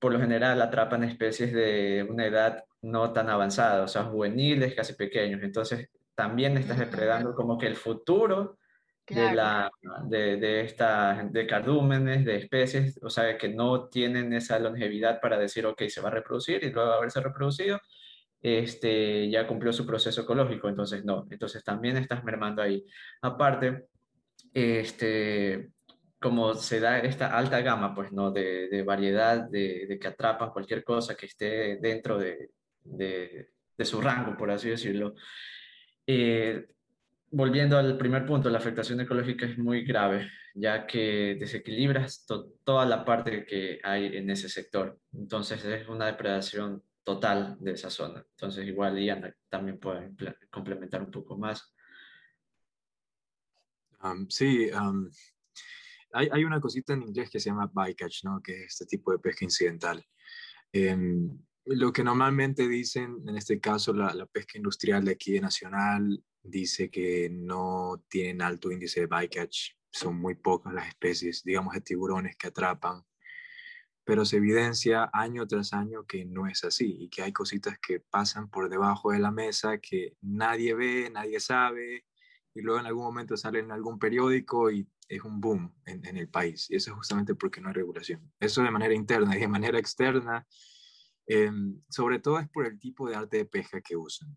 [0.02, 4.94] por lo general atrapan especies de una edad no tan avanzada, o sea, juveniles, casi
[4.94, 5.44] pequeños.
[5.44, 8.58] Entonces, también estás depredando como que el futuro
[9.06, 9.70] de, la,
[10.08, 15.38] de, de, esta, de cardúmenes, de especies, o sea, que no tienen esa longevidad para
[15.38, 17.80] decir, ok, se va a reproducir y luego de haberse reproducido,
[18.40, 22.84] este, ya cumplió su proceso ecológico, entonces no, entonces también estás mermando ahí.
[23.20, 23.86] Aparte,
[24.52, 25.70] este,
[26.22, 28.30] como se da esta alta gama, pues, ¿no?
[28.30, 32.50] De, de variedad, de, de, que atrapan cualquier cosa que esté dentro de,
[33.76, 35.14] de su rango, por así decirlo.
[36.06, 36.66] Eh,
[37.30, 42.26] volviendo al primer punto, la afectación ecológica es muy grave, ya que desequilibras
[42.64, 44.98] toda la parte que hay en ese sector.
[45.12, 48.24] Entonces es una depredación total de esa zona.
[48.36, 50.12] Entonces igual Ian también puede
[50.50, 51.74] complementar un poco más.
[54.28, 54.70] sí,
[56.12, 58.40] hay, hay, una cosita en inglés que se llama bycatch, ¿no?
[58.42, 60.04] que es este tipo de pesca incidental.
[60.72, 65.40] Em, lo que normalmente dicen, en este caso la, la, pesca industrial de aquí de
[65.40, 71.74] Nacional, dice que no tienen alto índice de bycatch, son muy pocas las especies, digamos,
[71.74, 73.04] de tiburones que atrapan
[74.04, 78.00] pero se evidencia año tras año que no es así y que hay cositas que
[78.00, 82.04] pasan por debajo de la mesa que nadie ve, nadie sabe
[82.54, 86.28] y luego en algún momento sale en algún periódico y es un boom en, el
[86.28, 86.70] país.
[86.70, 88.32] Y eso es justamente porque no hay regulación.
[88.40, 90.46] Eso de manera interna y de manera externa,
[91.26, 94.36] em, sobre todo es por el tipo de arte de pesca que usan.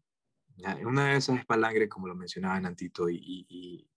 [0.86, 3.90] Una de esas es palangre, como lo mencionaba Antito, y, y, y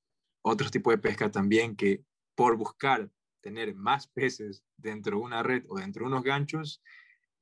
[0.42, 3.10] otros tipos de pesca también que por buscar
[3.40, 6.82] tener más peces dentro de una red o dentro de unos ganchos,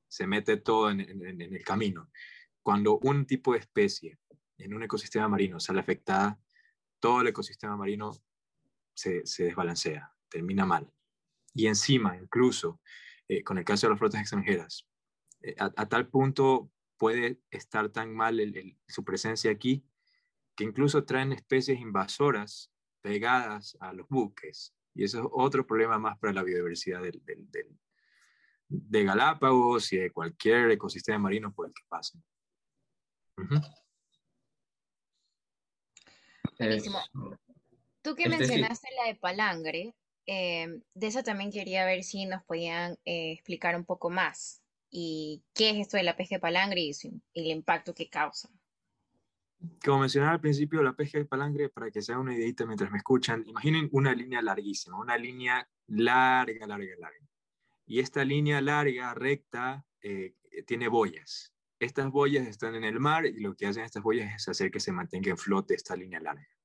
[0.07, 2.09] se mete todo en, el camino.
[2.63, 4.17] Cuando un tipo de especie
[4.57, 6.39] en un ecosistema marino sale afectada,
[6.99, 8.11] todo el ecosistema marino
[8.97, 10.91] se, desbalancea, termina mal.
[11.53, 12.81] Y encima, incluso,
[13.27, 14.87] eh, con el caso de las flotas extranjeras,
[15.41, 18.41] eh, a, tal punto puede estar tan mal
[18.87, 19.85] su presencia aquí
[20.55, 26.17] que incluso traen especies invasoras pegadas a los buques y eso es otro problema más
[26.17, 27.21] para la biodiversidad del,
[28.67, 32.23] de Galápagos y de cualquier ecosistema marino por el que pasen.
[36.57, 36.97] Buenísimo.
[38.07, 39.93] Tú que mencionaste la de palangre,
[40.25, 44.61] em, de eso también quería ver si nos podían eh, explicar un poco más.
[44.89, 46.91] ¿Y qué es esto de la pesca de palangre y,
[47.33, 48.49] y el impacto que causa?
[49.83, 52.89] Como mencionaba al principio, la pesca de palangre, para que se haga una ideita mientras
[52.91, 57.27] me escuchan, imaginen una línea larguísima, una línea larga, larga, larga.
[57.85, 60.33] Y esta línea larga, recta, eh,
[60.65, 61.53] tiene boyas.
[61.77, 64.79] Estas boyas están en el mar y lo que hacen estas boyas es hacer que
[64.79, 66.56] se mantenga en flote esta línea larga.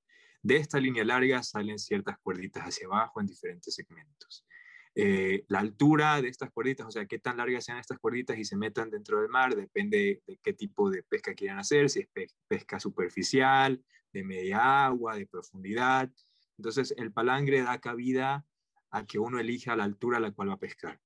[0.42, 4.44] De esta línea larga salen ciertas cuerditas hacia abajo en diferentes segmentos.
[4.94, 8.44] Eh, la altura de estas cuerditas, o sea, qué tan largas sean estas cuerditas y
[8.44, 12.08] se metan dentro del mar, depende de qué tipo de pesca quieran hacer, si es
[12.46, 16.10] pesca superficial, de media agua, de profundidad.
[16.58, 18.44] Entonces, el palangre da cabida
[18.90, 21.00] a que uno elija la altura a la cual va a pescar.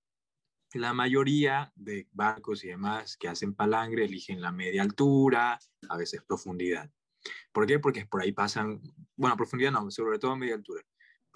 [0.72, 6.22] La mayoría de barcos y demás que hacen palangre eligen la media altura, a veces
[6.26, 6.90] profundidad.
[7.52, 7.78] ¿Por qué?
[7.78, 8.80] Porque por ahí pasan,
[9.16, 10.82] bueno, profundidad no, sobre todo media altura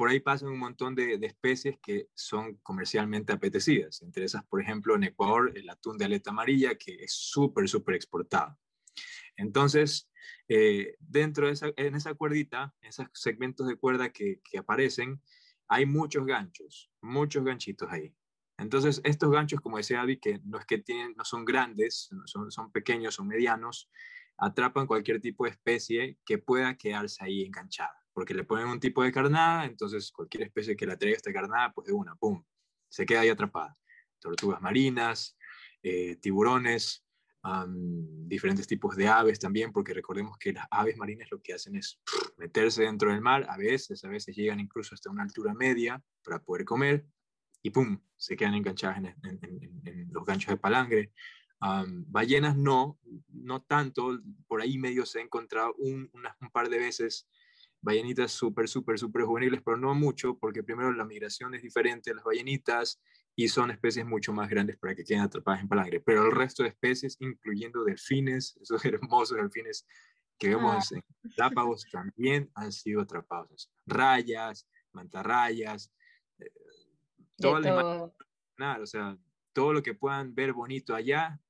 [0.01, 4.01] por ahí pasan un montón de, especies que son comercialmente apetecidas.
[4.01, 7.97] Entre esas, por ejemplo, en Ecuador, el atún de aleta amarilla, que es súper, súper
[7.97, 8.59] exportado.
[9.37, 10.11] Entonces,
[10.49, 15.21] eh, dentro de esa, en esa cuerdita, esos segmentos de cuerda que, aparecen,
[15.69, 18.17] hay muchos ganchos, muchos ganchitos ahí.
[18.57, 22.51] Entonces, estos ganchos, como decía Abby, que no es que tienen, no son grandes, son,
[22.51, 23.91] son pequeños, son medianos,
[24.41, 29.03] atrapan cualquier tipo de especie que pueda quedarse ahí enganchada porque le ponen un tipo
[29.03, 32.45] de carnada, entonces cualquier especie que la traiga esta carnada, pues de una, ¡pum!,
[32.89, 33.77] se queda ahí atrapada.
[34.19, 35.37] Tortugas marinas,
[35.83, 37.05] eh, tiburones,
[38.27, 41.99] diferentes tipos de aves también, porque recordemos que las aves marinas lo que hacen es
[42.37, 46.43] meterse dentro del mar, a veces, a veces llegan incluso hasta una altura media para
[46.43, 47.07] poder comer,
[47.63, 51.13] y ¡pum!, se quedan enganchadas en, los ganchos de palangre.
[51.61, 57.29] Ballenas no, no tanto, por ahí medio se ha encontrado un, un par de veces
[57.83, 62.15] ballenitas súper, súper, súper juveniles, pero no mucho, porque primero la migración es diferente a
[62.15, 63.01] las ballenitas
[63.37, 66.01] y son especies mucho más grandes para que queden atrapadas en palangre.
[66.01, 69.87] Pero el resto de especies, incluyendo delfines, esos hermosos delfines
[70.39, 70.97] que vemos ah.
[70.97, 71.05] en
[71.37, 73.71] Galápagos, también han sido atrapados.
[73.87, 75.93] Rayas, mantarrayas,
[76.39, 76.51] eh,
[77.37, 78.15] todo.
[78.81, 79.19] o sea,
[79.53, 81.41] todo lo que puedan ver bonito allá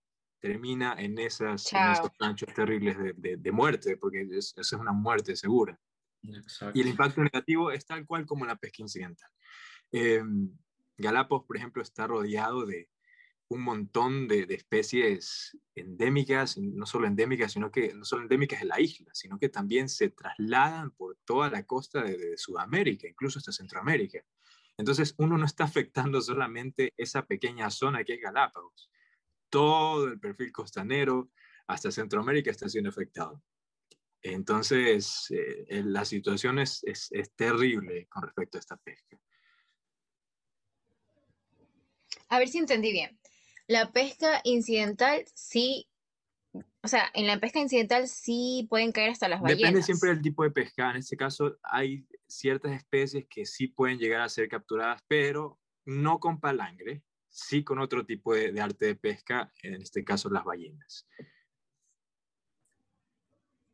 [0.40, 5.37] termina en, esas, en esos ranchos terribles de, de, muerte, porque esa es una muerte
[5.37, 5.79] segura.
[6.74, 9.31] Y el impacto negativo es tal cual como la pesca incidental.
[9.92, 10.22] Eh,
[10.96, 12.88] Galápagos, por ejemplo, está rodeado de
[13.48, 18.81] un montón de, especies endémicas, no solo endémicas, sino que no solo endémicas de la
[18.81, 24.20] isla, sino que también se trasladan por toda la costa de, Sudamérica, incluso hasta Centroamérica.
[24.76, 28.88] Entonces, uno no está afectando solamente esa pequeña zona que es Galápagos.
[29.50, 31.30] Todo el perfil costanero
[31.66, 33.42] hasta Centroamérica está siendo afectado.
[34.22, 36.82] Entonces, eh, la situación es,
[37.36, 39.18] terrible con respecto a esta pesca.
[42.28, 43.18] A ver si entendí bien.
[43.66, 45.88] La pesca incidental sí,
[46.82, 49.60] o sea, en la pesca incidental sí pueden caer hasta las ballenas.
[49.60, 50.90] Depende siempre del tipo de pesca.
[50.90, 56.20] En este caso hay ciertas especies que sí pueden llegar a ser capturadas, pero no
[56.20, 60.44] con palangre, sí con otro tipo de, de arte de pesca, en este caso las
[60.44, 61.06] ballenas.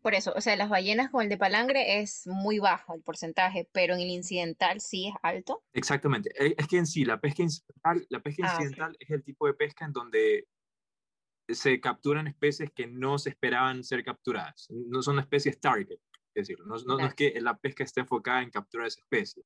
[0.02, 3.68] Por eso, o sea, las ballenas con el de palangre es muy bajo el porcentaje,
[3.72, 5.64] pero en el incidental sí es alto.
[5.72, 6.30] Exactamente.
[6.38, 9.48] E, es que en sí, la pesca incidental, la pesca Ah, incidental es el tipo
[9.48, 10.46] de pesca en donde
[11.48, 14.68] se capturan especies que no se esperaban ser capturadas.
[14.70, 15.98] No son especies target,
[16.34, 19.44] es decir, no, no- no es que la pesca esté enfocada en capturar esa especie.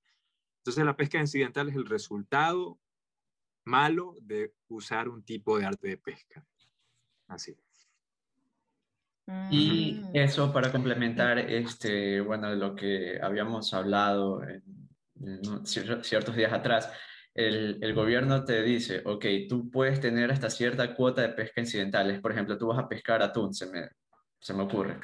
[0.61, 2.79] Entonces la pesca incidental es el resultado
[3.71, 6.45] malo de usar un tipo de arte de pesca.
[7.29, 7.57] Así.
[9.49, 14.63] Y Mm, eso para complementar, este, bueno, lo que habíamos hablado en,
[15.21, 16.93] en ciertos días atrás,
[17.35, 22.21] el, el gobierno te dice, ok, tú puedes tener hasta cierta cuota de pesca incidentales.
[22.21, 23.89] Por ejemplo, tú vas a pescar atún, se me,
[24.41, 24.99] se me ocurre.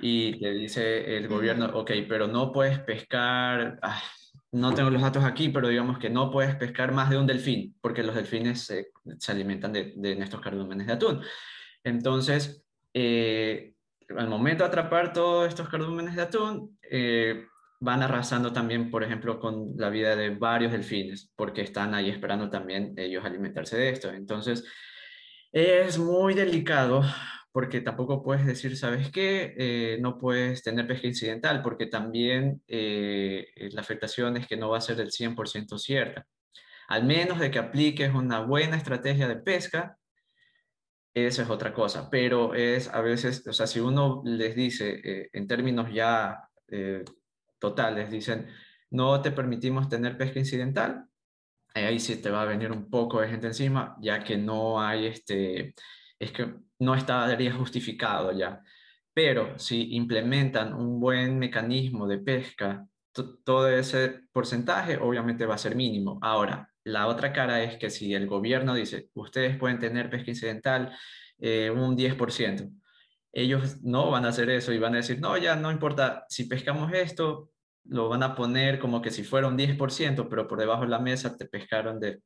[0.00, 4.02] Y te dice el gobierno, ok, pero no puedes pescar, ah,
[4.52, 7.76] no tengo los datos aquí, pero digamos que no puedes pescar más de un delfín,
[7.80, 8.88] porque los delfines se,
[9.28, 11.22] alimentan de, de estos cardúmenes de atún.
[11.84, 13.74] Entonces, eh,
[14.16, 17.46] al momento de atrapar todos estos cardúmenes de atún, eh,
[17.80, 22.50] van arrasando también, por ejemplo, con la vida de varios delfines, porque están ahí esperando
[22.50, 24.12] también ellos alimentarse de esto.
[24.12, 24.64] Entonces,
[25.52, 27.02] es muy delicado
[27.52, 29.54] porque tampoco puedes decir, ¿sabes qué?
[29.56, 34.78] Eh, no puedes tener pesca incidental porque también eh, la afectación es que no va
[34.78, 36.26] a ser del 100% cierta.
[36.88, 39.96] Al menos de que apliques una buena estrategia de pesca,
[41.14, 45.30] eso es otra cosa, pero es a veces, o sea, si uno les dice eh,
[45.32, 47.04] en términos ya eh,
[47.58, 48.46] totales, dicen,
[48.90, 51.06] no te permitimos tener pesca incidental,
[51.74, 54.80] eh, ahí sí te va a venir un poco de gente encima, ya que no
[54.80, 55.74] hay este,
[56.18, 58.62] es que no estaría justificado ya.
[59.14, 65.58] Pero si implementan un buen mecanismo de pesca, to- todo ese porcentaje obviamente va a
[65.58, 66.18] ser mínimo.
[66.22, 70.96] Ahora, la otra cara es que si el gobierno dice, ustedes pueden tener pesca incidental
[71.38, 72.70] eh, un 10%,
[73.32, 76.44] ellos no van a hacer eso y van a decir, no, ya no importa, si
[76.44, 77.50] pescamos esto,
[77.84, 80.98] lo van a poner como que si fuera un 10%, pero por debajo de la
[80.98, 82.20] mesa te pescaron de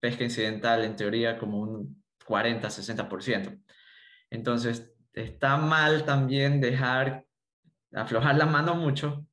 [0.00, 3.58] pesca incidental, en teoría, como un 40-60%.
[4.36, 7.24] Entonces, está mal también dejar
[7.92, 9.26] aflojar la mano mucho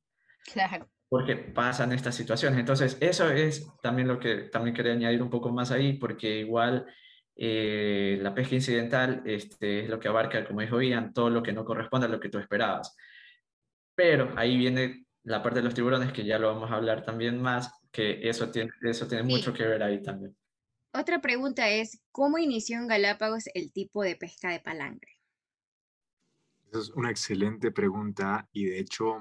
[0.52, 0.88] Claro.
[1.08, 2.58] porque pasan estas situaciones.
[2.58, 6.86] Entonces, eso es también lo que también quería añadir un poco más ahí, porque igual
[7.36, 11.52] eh, la pesca incidental este, es lo que abarca, como dijo Ian, todo lo que
[11.52, 12.96] no corresponde a lo que tú esperabas.
[13.94, 17.40] Pero ahí viene la parte de los tiburones, que ya lo vamos a hablar también
[17.40, 19.30] más, que eso tiene, eso tiene Sí.
[19.30, 20.36] mucho que ver ahí también.
[20.96, 25.18] Otra pregunta es, ¿cómo inició en Galápagos el tipo de pesca de palangre?
[26.70, 29.20] Esa es una excelente pregunta y de hecho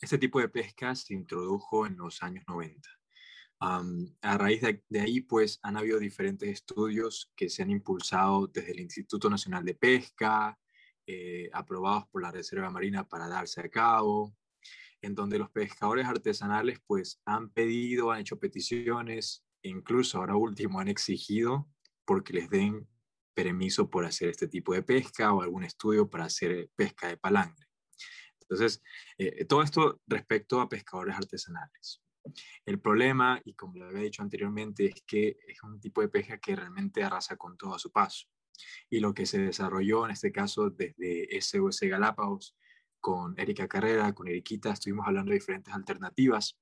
[0.00, 2.90] este tipo de pesca se introdujo en los años 90.
[3.60, 8.72] Am, a raíz de, ahí, pues, han habido diferentes estudios que se han impulsado desde
[8.72, 10.58] el Instituto Nacional de Pesca,
[11.06, 14.34] eh, aprobados por la Reserva Marina para darse a cabo,
[15.00, 20.88] en donde los pescadores artesanales, pues, han pedido, han hecho peticiones, incluso ahora último han
[20.88, 21.68] exigido
[22.04, 22.88] porque les den
[23.34, 27.66] permiso por hacer este tipo de pesca o algún estudio para hacer pesca de palangre.
[28.40, 28.82] Entonces,
[29.18, 32.02] eh, todo esto respecto a pescadores artesanales.
[32.64, 36.38] El problema, y como lo había dicho anteriormente, es que es un tipo de pesca
[36.38, 38.26] que realmente arrasa con todo a su paso.
[38.88, 42.56] Y lo que se desarrolló en este caso desde SOS Galápagos
[43.00, 46.58] con Erika Carrera, con Eriquita, estuvimos hablando de diferentes alternativas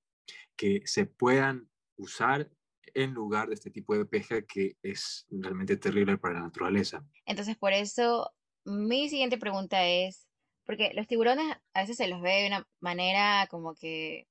[0.56, 2.50] que se puedan usar
[2.94, 7.04] en lugar de este tipo de pesca que es realmente terrible para la naturaleza.
[7.26, 8.30] Entonces, por eso,
[8.64, 10.26] mi siguiente pregunta es,
[10.64, 14.28] porque los tiburones a veces se los ve de una manera como que,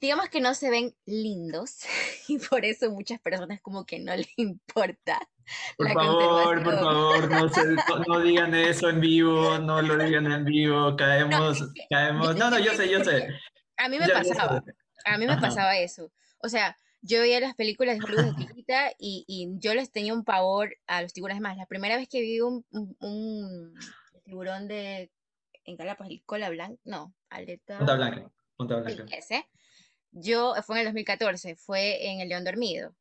[0.00, 1.80] digamos que no se ven lindos,
[2.28, 5.20] y por eso muchas personas como que no les importa
[5.76, 9.96] Por la favor, por favor, no, se- no- no digan eso en vivo, no lo
[9.96, 12.36] digan en vivo, caemos, que caemos.
[12.36, 13.28] No, no, yo sé, yo sé.
[13.76, 14.62] A mí me Ya, pasaba,
[15.04, 15.40] a mí me Ajá.
[15.40, 16.12] pasaba eso.
[16.40, 20.14] O sea, yo veía las películas de Hollywood de chiquita y, y yo les tenía
[20.14, 21.56] un pavor a los tiburones más.
[21.56, 23.74] La primera vez que vi un, un, un
[24.24, 25.10] tiburón de
[25.68, 27.78] en Galápagos, el cola blanca, no, aleta.
[27.78, 29.04] Punta Blanca, Punta Blanca.
[29.14, 29.46] ese.
[30.10, 32.94] Yo, fue en el 2014, fue en el León Dormido.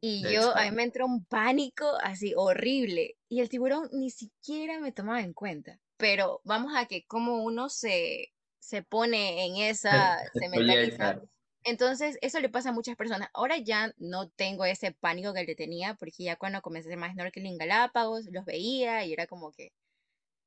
[0.00, 3.18] Y yo, a mí me entró un pánico así horrible.
[3.28, 5.78] Y el tiburón ni siquiera me tomaba en cuenta.
[5.98, 11.20] Pero vamos a que como uno se, se pone en esa, se mentaliza.
[11.64, 13.28] Entonces, eso le pasa a muchas personas.
[13.34, 16.98] Ahora ya no tengo ese pánico que le tenía, porque ya cuando comencé a hacer
[16.98, 19.72] más snorkeling Galápagos, los veía y era como que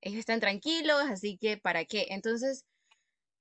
[0.01, 2.07] ellos están tranquilos, así que ¿para qué?
[2.09, 2.65] Entonces,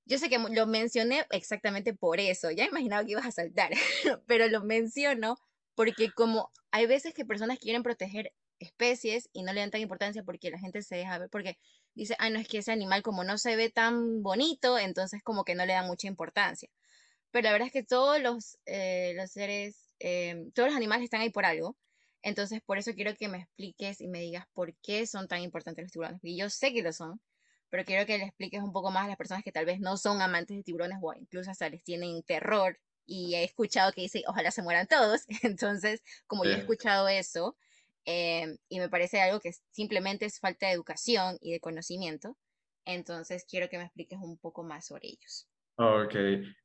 [0.05, 2.51] yo sé que lo mencioné exactamente por eso.
[2.51, 3.71] Ya imaginaba que ibas a saltar,
[4.27, 5.37] pero lo menciono
[5.75, 10.23] porque como hay veces que personas quieren proteger especies y no le dan tan importancia
[10.23, 11.57] porque la gente se deja ver, porque
[11.95, 15.43] dice, ah, no es que ese animal como no se ve tan bonito, entonces como
[15.43, 16.69] que no le da mucha importancia.
[17.33, 21.19] Pero la verdad es que todos los, eh, los seres, eh, todos los animales están
[21.21, 21.77] ahí por algo.
[22.21, 25.83] Entonces, por eso quiero que me expliques y me digas por qué son tan importantes
[25.83, 26.21] los tiburones.
[26.21, 27.19] Porque yo sé que lo son,
[27.69, 29.97] pero quiero que le expliques un poco más a las personas que tal vez no
[29.97, 32.79] son amantes de tiburones o incluso hasta les tienen terror.
[33.05, 35.23] Y he escuchado que dice, ojalá se mueran todos.
[35.43, 37.57] Entonces, como yo he escuchado eso,
[38.05, 42.37] Em, y me parece algo que simplemente es falta de educación y de conocimiento.
[42.85, 45.47] Entonces quiero que me expliques un poco más sobre ellos.
[45.75, 46.15] Ok,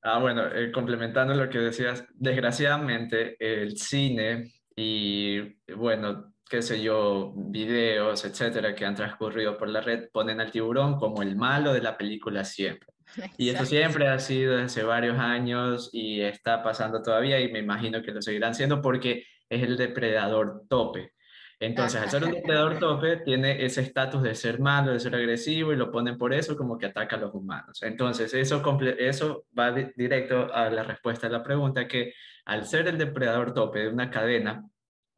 [0.03, 5.41] ah, bueno, eh, complementando lo que decías, desgraciadamente el cine y,
[5.75, 10.99] bueno, qué sé yo, videos, etcétera, que han transcurrido por la red, ponen al tiburón
[10.99, 12.89] como el malo de la película siempre.
[13.39, 18.03] Y eso siempre ha sido desde varios años y está pasando todavía y me imagino
[18.03, 21.13] que lo seguirán siendo porque es el depredador tope.
[21.61, 25.73] Entonces, al ser un depredador tope, tiene ese estatus de ser malo, de ser agresivo,
[25.73, 27.83] y lo ponen por eso como que ataca a los humanos.
[27.83, 28.63] Entonces, eso,
[28.99, 33.81] eso va directo a la respuesta a la pregunta, que al ser el depredador tope
[33.81, 34.65] de una cadena,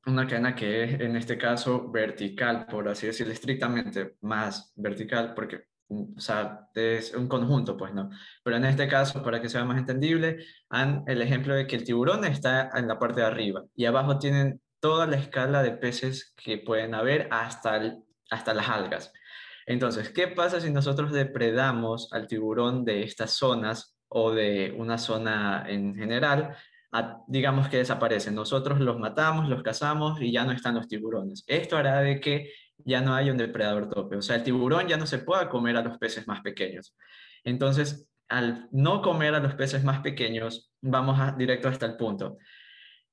[0.06, 5.64] una cadena que es en este caso vertical, por así decirlo, estrictamente más vertical, porque
[5.88, 8.08] mm, o sea, es un conjunto, pues no.
[8.42, 10.38] Pero en este caso, para que sea más entendible,
[10.70, 14.18] han el ejemplo de que el tiburón está en la parte de arriba y abajo
[14.18, 17.96] tienen toda la escala de peces que pueden haber hasta,
[18.30, 19.12] hasta las algas.
[19.66, 25.64] Entonces, ¿qué pasa si nosotros depredamos al tiburón de estas zonas o de una zona
[25.68, 26.56] en general?
[27.28, 28.34] digamos que desaparecen.
[28.34, 31.44] Nosotros los matamos, los cazamos y ya no están los tiburones.
[31.46, 34.16] Esto hará de que ya no haya un depredador tope.
[34.16, 36.96] O sea, el tiburón ya no se pueda comer a los peces más pequeños.
[37.44, 42.38] Entonces, al no comer a los peces más pequeños, vamos a, directo hasta el punto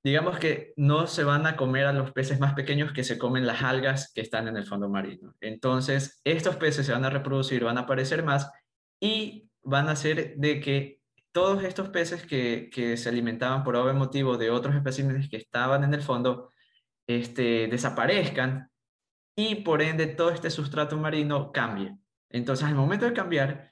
[0.08, 3.46] digamos que no se van a comer a los peces más pequeños que se comen
[3.46, 5.36] las algas que están en el fondo marino.
[5.42, 8.50] Entonces, estos peces se van a reproducir, van a aparecer más
[9.02, 11.02] y van a hacer de que
[11.34, 15.94] todos estos peces que, se alimentaban por obvio motivo de otros especímenes que estaban en
[15.94, 16.52] el fondo,
[17.06, 18.72] este, desaparezcan
[19.36, 21.98] y por ende todo este sustrato marino cambie.
[22.30, 23.72] Entonces, al momento de cambiar,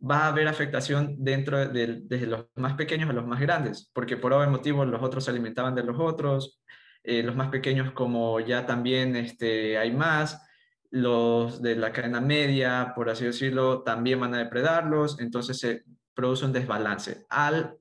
[0.00, 4.16] va a haber afectación dentro de, desde los más pequeños a los más grandes, porque
[4.16, 6.60] por obvio motivo los otros se alimentaban de los otros,
[7.02, 10.44] eh, los más pequeños como ya también este, hay más,
[10.90, 15.84] los de la cadena media, por así decirlo, también van a depredarlos, entonces se
[16.14, 17.76] produce un desbalance al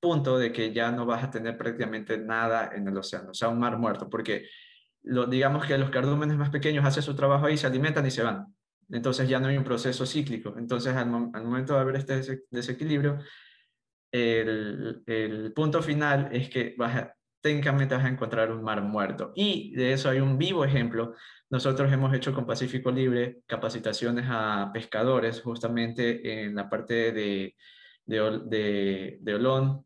[0.00, 3.48] punto de que ya no vas a tener prácticamente nada en el océano, o sea,
[3.48, 4.48] un mar muerto, porque
[5.04, 8.22] lo, digamos que los cardúmenes más pequeños hacen su trabajo ahí, se alimentan y se
[8.22, 8.46] van
[8.90, 10.54] entonces ya no hay un proceso cíclico.
[10.58, 13.18] Entonces, al, momento de haber este desequilibrio,
[14.12, 17.08] el, punto final es que vas
[17.42, 19.32] técnicamente vas a encontrar un mar muerto.
[19.34, 21.14] Y de eso hay un vivo ejemplo.
[21.50, 27.56] Nosotros hemos hecho con Pacífico Libre capacitaciones a pescadores justamente en la parte de,
[28.06, 29.84] de, de, Olón.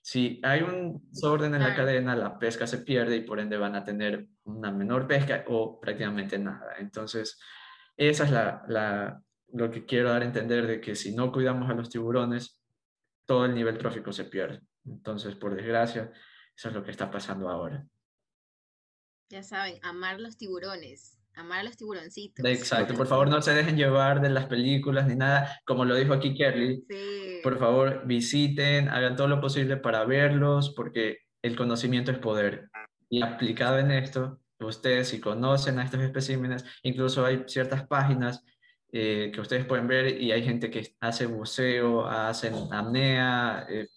[0.02, 3.76] Si hay un desorden en la cadena, la pesca se pierde y por ende van
[3.76, 6.74] a tener una menor pesca o prácticamente nada.
[6.78, 7.38] Entonces,
[7.96, 11.70] esa es la, la, lo que quiero dar a entender de que si no cuidamos
[11.70, 12.63] a los tiburones,
[13.26, 14.60] todo el nivel trófico se pierde.
[14.84, 16.12] Entonces, por desgracia,
[16.56, 17.86] eso es lo que está pasando ahora.
[19.30, 22.44] Ya saben, amar los tiburones, amar a los tiburoncitos.
[22.44, 26.12] Exacto, por favor no se dejen llevar de las películas ni nada, como lo dijo
[26.12, 26.84] aquí Kerly.
[26.88, 27.40] Sí.
[27.42, 32.68] Por favor, visiten, hagan todo lo posible para verlos, porque el conocimiento es poder.
[33.08, 38.44] Y aplicado en esto, ustedes si conocen a estos especímenes, incluso hay ciertas páginas
[38.96, 43.88] eh, que ustedes pueden ver y hay gente que hace buceo, hacen apnea eh,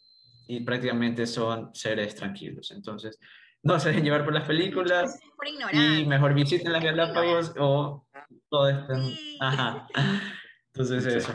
[0.48, 2.72] y prácticamente son seres tranquilos.
[2.72, 3.20] Entonces,
[3.62, 5.20] no se dejen llevar por las películas
[5.72, 8.08] y mejor visiten las Galápagos o
[8.50, 8.94] todo esto.
[9.40, 9.88] Ajá.
[10.74, 11.32] Entonces, eso.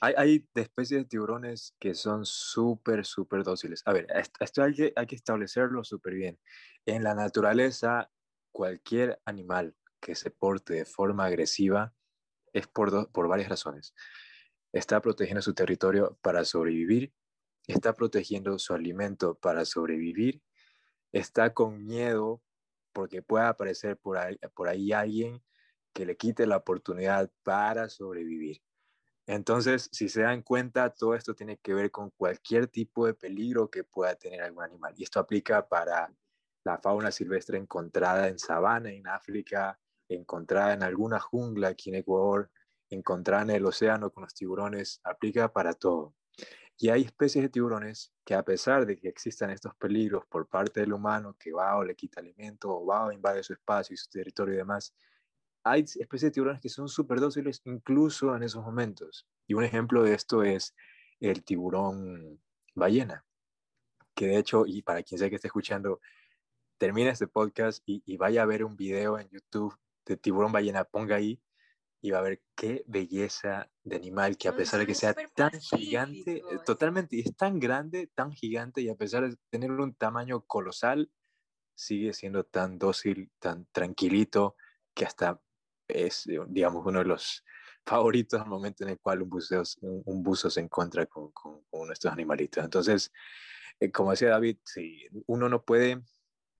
[0.00, 3.82] Hay, hay especies de tiburones que son súper, súper dóciles.
[3.86, 4.06] A ver,
[4.38, 6.38] esto hay que, hay que establecerlo súper bien.
[6.86, 8.08] En la naturaleza,
[8.52, 11.92] cualquier animal que se porte de forma agresiva
[12.54, 13.94] es por, por varias razones.
[14.72, 17.12] Está protegiendo su territorio para sobrevivir,
[17.66, 20.42] está protegiendo su alimento para sobrevivir,
[21.12, 22.42] está con miedo
[22.92, 25.42] porque pueda aparecer por ahí, por ahí alguien
[25.92, 28.62] que le quite la oportunidad para sobrevivir.
[29.26, 33.70] Entonces, si se dan cuenta, todo esto tiene que ver con cualquier tipo de peligro
[33.70, 34.92] que pueda tener algún animal.
[34.96, 36.12] Y esto aplica para
[36.64, 39.78] la fauna silvestre encontrada en sabana, en África,
[40.08, 42.50] encontrada en alguna jungla aquí en Ecuador,
[42.90, 46.14] encontrada en el océano con los tiburones, aplica para todo.
[46.76, 50.80] Y hay especies de tiburones que a pesar de que existan estos peligros por parte
[50.80, 53.96] del humano que va o le quita alimento o va o invade su espacio y
[53.96, 54.92] su territorio y demás,
[55.62, 59.26] hay especies de tiburones que son súper dóciles incluso en esos momentos.
[59.46, 60.74] Y un ejemplo de esto es
[61.20, 62.40] el tiburón
[62.74, 63.24] ballena,
[64.14, 66.00] que de hecho, y para quien sea que esté escuchando,
[66.76, 70.84] termina este podcast y, y vaya a ver un video en YouTube de tiburón ballena,
[70.84, 71.40] ponga ahí
[72.00, 75.58] y va a ver qué belleza de animal que a pesar de que sea tan
[75.58, 80.42] gigante, eh, totalmente, es tan grande, tan gigante y a pesar de tener un tamaño
[80.42, 81.10] colosal,
[81.74, 84.56] sigue siendo tan dócil, tan tranquilito,
[84.92, 85.40] que hasta
[85.88, 87.42] es, eh, digamos, uno de los
[87.86, 91.90] favoritos al momento en el cual un, buceo, un, buzo se encuentra con, con, con
[91.90, 92.62] estos animalitos.
[92.62, 93.12] Entonces,
[93.80, 96.02] eh, como decía David, sí, uno no puede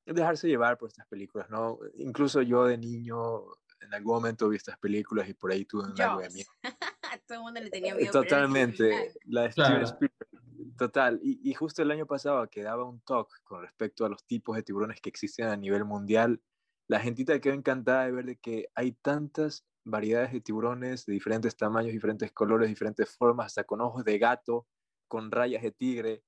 [0.07, 1.78] dejarse llevar por estas películas, ¿no?
[1.96, 3.44] Incluso yo de niño
[3.80, 6.50] en algún momento vi estas películas y por ahí tuve un algo de miedo.
[7.26, 8.11] Todo el mundo le tenía miedo.
[8.11, 11.20] Totalmente, la de Steven Spielberg, total.
[11.22, 14.57] Y, y, justo el año pasado que daba un talk con respecto a los tipos
[14.57, 16.42] de tiburones que existen a nivel mundial,
[16.88, 21.57] la gentita quedó encantada de ver de que hay tantas variedades de tiburones de diferentes
[21.57, 24.66] tamaños, diferentes colores, diferentes formas, hasta con ojos de gato,
[25.07, 26.22] con rayas de tigre.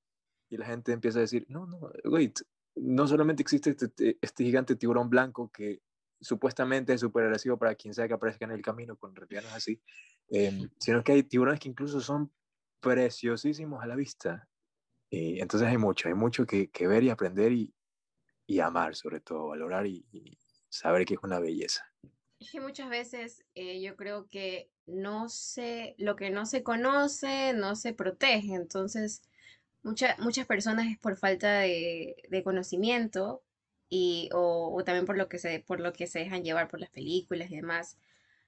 [0.48, 2.38] Y la gente empieza a decir, no, no, wait,
[2.76, 5.80] no solamente existe este, este gigante tiburón blanco que
[6.20, 9.48] supuestamente es súper agresivo para quien sea que aparezca en el camino, con realidad no
[9.48, 9.80] es así,
[10.28, 12.32] eh, sino que hay tiburones que incluso son
[12.80, 14.48] preciosísimos a la vista.
[15.08, 17.72] Y entonces hay mucho, hay mucho que, que ver y aprender y,
[18.46, 20.36] y, amar, sobre todo, valorar y, y,
[20.68, 21.82] saber que es una belleza.
[22.38, 27.54] Es que muchas veces eh, yo creo que no sé, lo que no se conoce
[27.54, 29.22] no se protege, entonces
[29.86, 33.42] mucha, muchas personas es por falta de, de conocimiento
[33.88, 36.90] y, o, también por lo, que se, por lo que se dejan llevar por las
[36.90, 37.96] películas y demás.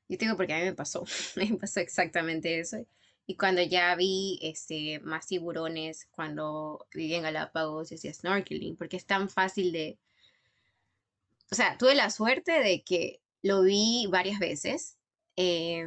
[0.09, 1.05] Yo digo porque a mí me pasó,
[1.37, 2.85] me pasó exactamente eso.
[3.27, 8.97] Y cuando ya vi este, más tiburones, cuando viví en Galápagos y hacía snorkeling, porque
[8.97, 9.99] es tan fácil de...
[11.51, 14.97] O sea, tuve la suerte de que lo vi varias veces.
[15.37, 15.87] Eh,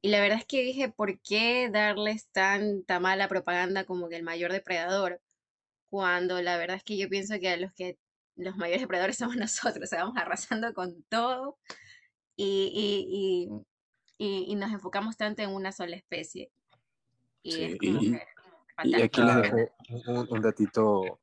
[0.00, 4.22] y la verdad es que dije, ¿por qué darles tanta mala propaganda como que el
[4.22, 5.20] mayor depredador?
[5.90, 7.98] Cuando la verdad es que yo pienso que a los que
[8.36, 11.58] los mayores depredadores somos nosotros, vamos arrasando con todo
[12.36, 13.48] y, y,
[14.18, 16.52] y, y, nos enfocamos tanto en una sola especie.
[17.42, 17.78] Y, sí,
[18.84, 21.18] y aquí les dejo un, un, datito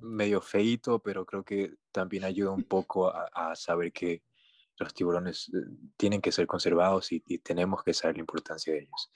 [0.00, 4.22] medio feito, pero creo que también ayuda un poco a, a saber que
[4.78, 5.58] los tiburones eh,
[5.96, 9.12] tienen que ser conservados y, y tenemos que saber la importancia de ellos.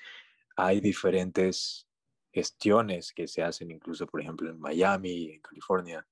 [0.57, 1.87] Hay diferentes
[2.33, 6.07] gestiones que se hacen incluso, por ejemplo, en Miami, en California,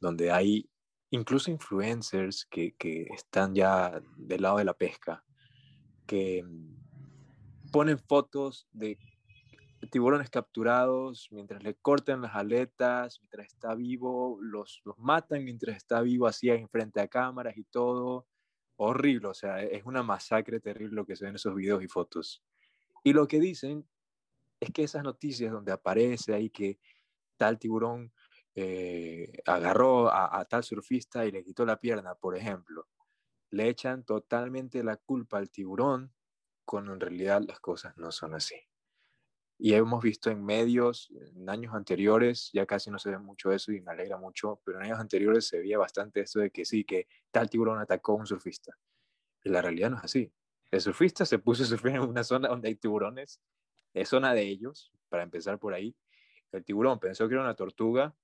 [0.00, 0.68] donde hay
[1.10, 5.22] incluso influencers que, que, están ya del lado de la pesca,
[6.06, 8.98] que mm, ponen fotos de
[9.90, 16.00] tiburones capturados mientras le cortan las aletas, mientras está vivo, los, los matan mientras está
[16.00, 18.26] vivo, así enfrente a cámaras y todo.
[18.76, 21.88] Horrible, o sea, es una masacre terrible lo que se ven en esos videos y
[21.88, 22.42] fotos.
[23.04, 23.86] Y lo que dicen
[24.60, 26.78] es que esas noticias donde aparece ahí que
[27.36, 28.12] tal tiburón
[28.54, 32.86] eh, agarró a, tal surfista y le quitó la pierna, por ejemplo.
[33.50, 36.14] le echan totalmente la culpa al tiburón
[36.64, 38.56] cuando en realidad las cosas no son así.
[39.64, 43.70] Y hemos visto en medios, en años anteriores, ya casi no se ve mucho eso
[43.70, 46.82] y me alegra mucho, pero en años anteriores se veía bastante esto de que sí,
[46.82, 48.76] que tal tiburón atacó a un surfista.
[49.44, 50.32] Y la realidad no es así.
[50.68, 53.40] El surfista se puso a surfir en una zona donde hay tiburones,
[53.94, 55.94] es zona de ellos, para empezar por ahí.
[56.50, 58.16] El tiburón pensó que era una tortuga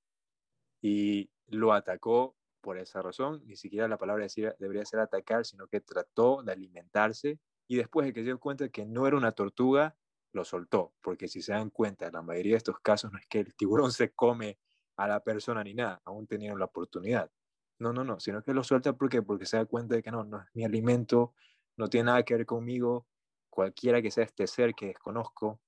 [0.82, 3.44] y lo atacó por esa razón.
[3.46, 8.08] Ni siquiera la palabra decir, debería ser atacar, sino que trató de alimentarse y después
[8.08, 9.94] de que se dio cuenta que no era una tortuga,
[10.32, 13.26] lo soltó, porque si se dan cuenta, en la mayoría de estos casos no es
[13.26, 14.58] que el tiburón se come
[14.96, 17.30] a la persona ni nada, aún tenían la oportunidad.
[17.78, 20.24] No, no, no, sino que lo suelta porque porque se da cuenta de que no,
[20.24, 21.34] no es mi alimento,
[21.76, 23.06] no tiene nada que ver conmigo,
[23.48, 25.60] cualquiera que sea este ser que desconozco,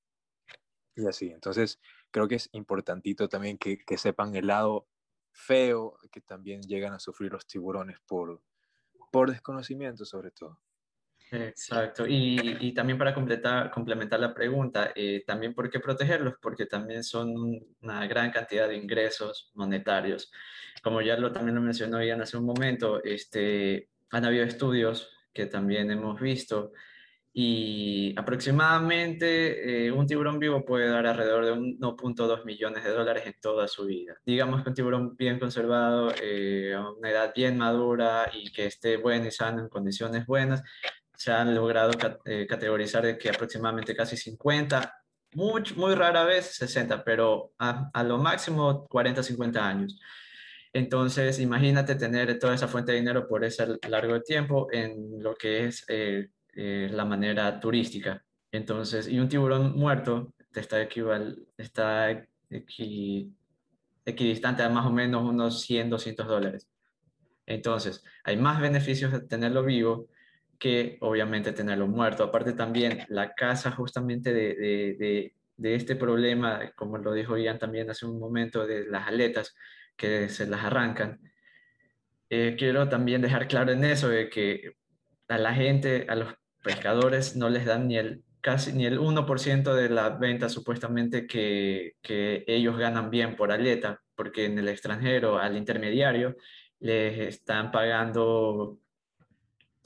[0.97, 1.31] y así.
[1.31, 1.79] Entonces,
[2.11, 4.89] creo que es importantito también que, que sepan el lado
[5.33, 8.43] feo que también llegan a sufrir los tiburones por,
[9.11, 10.61] por desconocimiento sobre todo.
[11.33, 12.07] Exacto.
[12.07, 17.05] Y, y, también para completar, complementar la pregunta, eh, también por qué protegerlos, porque también
[17.05, 17.35] son
[17.83, 20.33] una gran cantidad de ingresos monetarios.
[20.83, 25.47] Como ya lo también lo mencionó Ian hace un momento, este, han habido estudios que
[25.47, 26.73] también hemos visto
[27.33, 33.35] y aproximadamente eh, un tiburón vivo puede dar alrededor de 1.2 millones de dólares en
[33.41, 34.17] toda su vida.
[34.27, 38.97] Digamos que un tiburón bien conservado, eh, a una edad bien madura y que esté
[38.97, 40.63] bueno y sano en condiciones buenas,
[41.21, 41.93] se han logrado
[42.25, 44.91] eh, categorizar de que aproximadamente casi 50,
[45.35, 50.01] muy, muy rara vez 60, pero a, lo máximo 40, 50 años.
[50.73, 55.67] Entonces, imagínate tener toda esa fuente de dinero por ese largo tiempo en lo que
[55.67, 58.25] es eh, eh, la manera turística.
[58.51, 62.27] Entonces, y un tiburón muerto está, equival, está
[64.07, 66.67] equidistante a más o menos unos 100, 200 dólares.
[67.45, 70.09] Entonces, hay más beneficios de tenerlo vivo
[70.61, 72.23] que obviamente tenerlo muerto.
[72.23, 77.91] Aparte también la casa justamente de, de, de, este problema, como lo dijo Ian también
[77.91, 79.57] hace un momento, de las aletas
[79.97, 81.19] que se las arrancan.
[82.29, 84.75] Eh, quiero también dejar claro en eso de que
[85.29, 89.75] a la gente, a los pescadores no les dan ni el casi ni el 1%
[89.75, 95.39] de la venta supuestamente que, que, ellos ganan bien por aleta, porque en el extranjero
[95.39, 96.37] al intermediario
[96.79, 98.79] les están pagando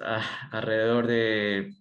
[0.01, 1.73] Ah, alrededor de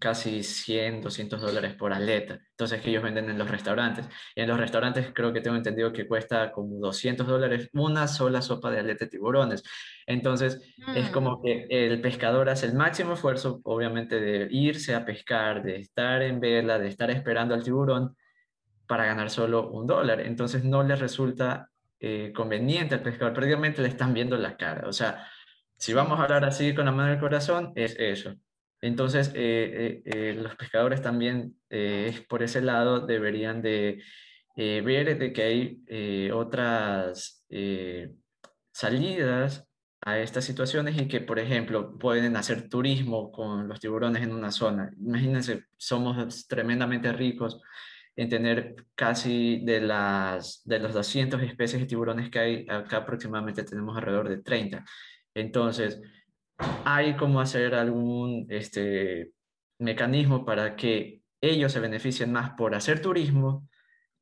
[0.00, 2.40] casi 100, 200 dólares por aleta.
[2.52, 4.08] Entonces, que ellos venden en los restaurantes.
[4.34, 8.40] Y en los restaurantes creo que tengo entendido que cuesta como 200 dólares una sola
[8.40, 9.62] sopa de aleta de tiburones.
[10.06, 11.42] Entonces, es como mm.
[11.42, 16.40] que el pescador hace el máximo esfuerzo, obviamente, de irse a pescar, de estar en
[16.40, 18.16] vela, de estar esperando al tiburón
[18.86, 20.20] para ganar solo un dólar.
[20.22, 21.68] Entonces, no le resulta
[22.00, 23.34] eh, conveniente al pescador.
[23.34, 24.88] Prácticamente le están viendo la cara.
[24.88, 25.26] O sea,
[25.80, 28.36] si vamos a hablar así con la mano del corazón, es eso.
[28.82, 31.56] Entonces, eh, eh, eh, los pescadores también,
[32.28, 34.02] por ese lado, deberían de
[34.56, 37.46] ver de que hay otras
[38.72, 39.66] salidas
[40.02, 44.50] a estas situaciones y que, por ejemplo, pueden hacer turismo con los tiburones en una
[44.50, 44.90] zona.
[44.98, 47.60] Imagínense, somos tremendamente ricos
[48.16, 53.64] en tener casi de las de los 200 especies de tiburones que hay, acá aproximadamente
[53.64, 54.84] tenemos alrededor de 30.
[55.34, 56.00] Entonces,
[56.84, 59.32] hay como hacer algún este,
[59.78, 63.68] mecanismo para que ellos se beneficien más por hacer turismo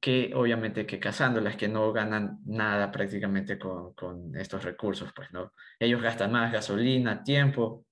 [0.01, 5.53] que obviamente que cazándolas, que no ganan nada prácticamente con, con, estos recursos, pues, ¿no?
[5.79, 7.85] Ellos gastan más gasolina, tiempo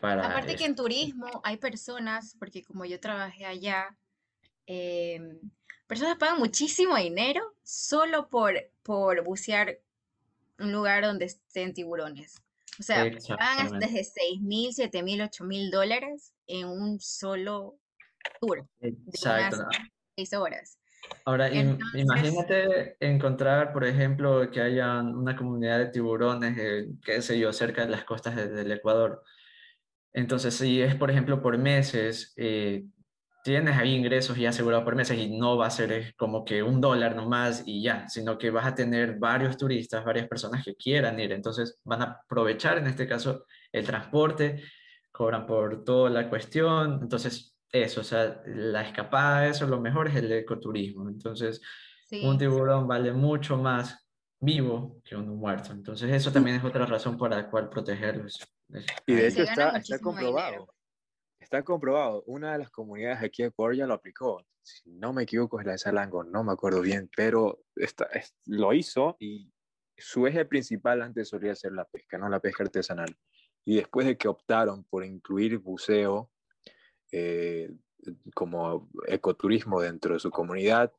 [0.00, 0.26] para...
[0.26, 3.94] Aparte que en turismo hay personas, porque como yo trabajé allá,
[4.64, 5.38] em,
[5.86, 9.78] personas pagan muchísimo dinero solo por, por bucear
[10.58, 12.43] un lugar donde estén tiburones.
[12.78, 13.04] O sea,
[13.38, 17.78] pagan desde 6 mil, 7 mil, 8 mil dólares en un solo
[18.40, 18.66] tour.
[18.80, 19.58] Exacto.
[19.58, 20.78] De 6 horas.
[21.26, 27.52] Ahora, imagínate encontrar, por ejemplo, que haya una comunidad de tiburones, eh, qué sé yo,
[27.52, 29.22] cerca de las costas del Ecuador.
[30.12, 32.84] Entonces, si es, por ejemplo, por meses, eh,
[33.44, 36.80] tienes ahí ingresos ya asegurados por meses y no va a ser como que un
[36.80, 41.20] dólar nomás y ya, sino que vas a tener varios turistas, varias personas que quieran
[41.20, 41.30] ir.
[41.30, 44.62] Entonces van a aprovechar en este caso el transporte,
[45.12, 47.00] cobran por toda la cuestión.
[47.02, 51.06] Entonces, eso, o sea, la escapada, eso lo mejor es el ecoturismo.
[51.10, 51.60] Entonces,
[52.22, 54.08] un tiburón vale mucho más
[54.40, 55.70] vivo que uno muerto.
[55.72, 58.38] Entonces, eso también es otra razón por la cual protegerlos.
[59.06, 60.66] Y de hecho está, está comprobado.
[61.54, 64.44] Está comprobado, una de las comunidades aquí Ecuador ya lo aplicó.
[64.60, 68.08] Si no me equivoco, es la de Salango, no me acuerdo bien, pero esta,
[68.46, 69.52] lo hizo y
[69.96, 73.16] su eje principal antes solía ser la pesca, no la pesca artesanal.
[73.64, 76.32] y después de que optaron por incluir buceo
[77.12, 77.70] eh,
[78.34, 80.92] como ecoturismo dentro de su comunidad,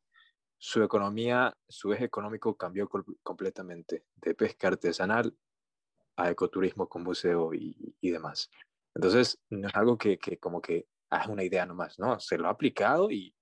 [0.57, 2.87] su economía, su eje económico cambió
[3.23, 5.35] completamente de pesca artesanal
[6.15, 8.49] a ecoturismo con buceo y, demás.
[8.95, 12.19] Entonces, no es algo que, como que es una idea nomás, ¿no?
[12.19, 13.35] Se lo ha aplicado y,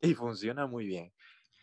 [0.00, 1.12] y funciona muy bien.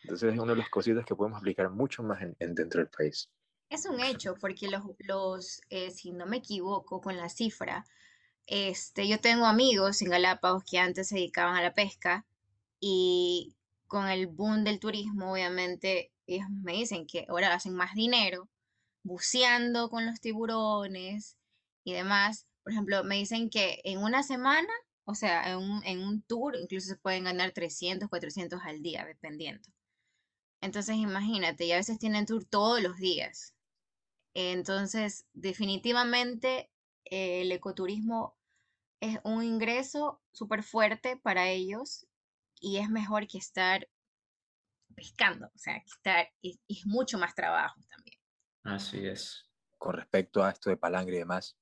[0.03, 3.29] Entonces, es una de las cositas que podemos aplicar mucho más en, dentro del país.
[3.69, 7.85] Es un hecho, porque los, los eh, si no me equivoco con la cifra,
[8.45, 12.25] este, yo tengo amigos en Galápagos que antes se dedicaban a la pesca
[12.79, 13.55] y
[13.87, 18.49] con el boom del turismo, obviamente, ellos me dicen que ahora hacen más dinero
[19.03, 21.37] buceando con los tiburones
[21.83, 22.47] y demás.
[22.67, 24.67] Por ejemplo, me dicen que en una semana,
[25.05, 29.05] o sea, en un, en un tour, incluso se pueden ganar 300, 400 al día,
[29.05, 29.69] dependiendo.
[30.59, 33.55] Entonces, imagínate, y a veces tienen tour todos los días.
[34.33, 36.69] Entonces, definitivamente
[37.05, 38.37] el ecoturismo
[38.99, 42.05] es un ingreso súper fuerte para ellos
[42.59, 43.87] y es mejor que estar
[44.93, 48.19] pescando, o sea, que estar, y, es mucho más trabajo también.
[48.65, 49.49] Así es.
[49.77, 51.57] Con respecto a esto de palangre y demás,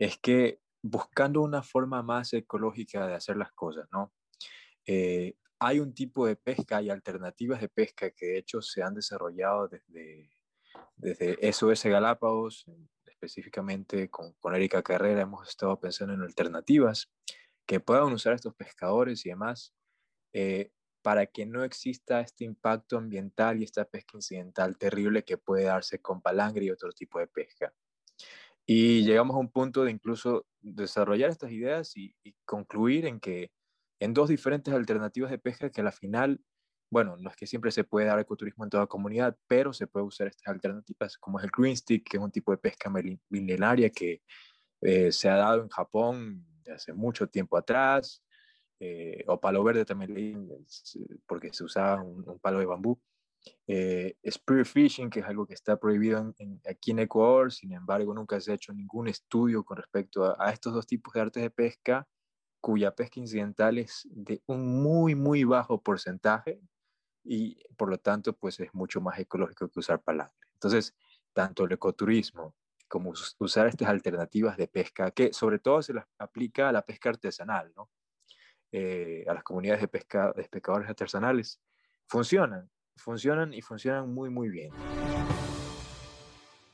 [0.00, 4.12] es que buscando una forma más ecológica de hacer las cosas, ¿no?
[4.86, 8.94] Eh, hay un tipo de pesca y alternativas de pesca que de hecho se han
[8.94, 10.30] desarrollado desde,
[10.96, 12.64] desde SOS Galápagos,
[13.04, 17.12] específicamente con, con Erika Carrera, hemos estado pensando en alternativas
[17.66, 19.74] que puedan usar estos pescadores y demás
[20.32, 20.72] eh,
[21.02, 26.00] para que no exista este impacto ambiental y esta pesca incidental terrible que puede darse
[26.00, 27.74] con palangre y otro tipo de pesca.
[28.66, 33.50] Y llegamos a un punto de incluso desarrollar estas ideas y, concluir en que
[34.00, 36.40] en dos diferentes alternativas de pesca que a la final,
[36.90, 40.06] bueno, no es que siempre se puede dar ecoturismo en toda comunidad, pero se puede
[40.06, 42.90] usar estas alternativas, como es el green stick, que es un tipo de pesca
[43.28, 44.22] milenaria que
[44.80, 48.22] eh, se ha dado en Japón hace mucho tiempo atrás,
[48.82, 50.48] eh, o palo verde también
[51.26, 52.98] porque se usaba un, palo de bambú.
[53.66, 56.34] Eh, spearfishing, que es algo que está prohibido
[56.68, 60.74] aquí en Ecuador, sin embargo nunca se ha hecho ningún estudio con respecto a, estos
[60.74, 62.06] dos tipos de artes de pesca,
[62.60, 66.60] cuya pesca incidental es de un muy, muy bajo porcentaje
[67.24, 70.34] y por lo tanto pues es mucho más ecológico que usar palangre.
[70.54, 70.94] Entonces,
[71.32, 72.54] tanto el ecoturismo
[72.88, 77.10] como usar estas alternativas de pesca, que sobre todo se las aplica a la pesca
[77.10, 77.88] artesanal, ¿no?
[78.72, 81.60] Eh, a las comunidades de, pesca, de pescadores artesanales,
[82.08, 82.68] funcionan,
[83.00, 84.72] funcionan y funcionan muy, muy bien.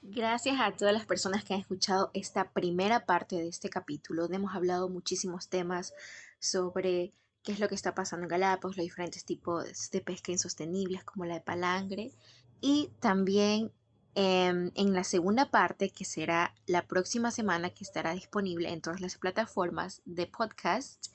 [0.02, 4.54] Gracias a todas las personas que han escuchado esta primera parte de este capítulo, hemos
[4.54, 5.94] hablado muchísimos temas
[6.38, 7.12] sobre
[7.42, 11.24] qué es lo que está pasando en Galápagos, los diferentes tipos de pesca insostenibles como
[11.24, 12.12] la de palangre
[12.60, 13.72] y también
[14.14, 19.00] em, en la segunda parte que será la próxima semana que estará disponible en todas
[19.00, 21.06] las plataformas de podcast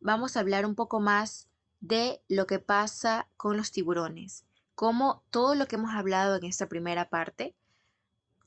[0.00, 1.48] vamos a hablar un poco más
[1.86, 6.66] de lo que pasa con los tiburones, cómo todo lo que hemos hablado en esta
[6.66, 7.54] primera parte,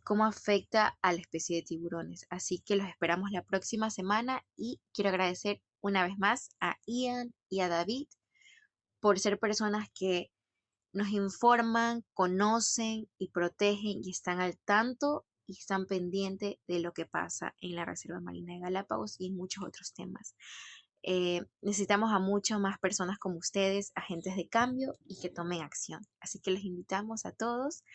[0.03, 2.25] cómo afecta a la especie de tiburones.
[2.31, 7.31] Así que los esperamos la próxima semana y quiero agradecer una vez más a Ian
[7.47, 8.07] y a David
[8.99, 10.31] por ser personas que
[10.91, 17.05] nos informan, conocen y protegen y están al tanto y están pendientes de lo que
[17.05, 20.35] pasa en la Reserva Marina de Galápagos y en muchos otros temas.
[21.09, 26.01] Eh, necesitamos a muchas más personas como ustedes, agentes de cambio y que tomen acción.
[26.19, 27.85] Así que les invitamos a todos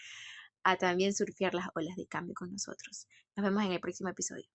[0.64, 3.06] a también surfear las olas de cambio con nosotros.
[3.36, 4.46] Nos vemos en el próximo episodio.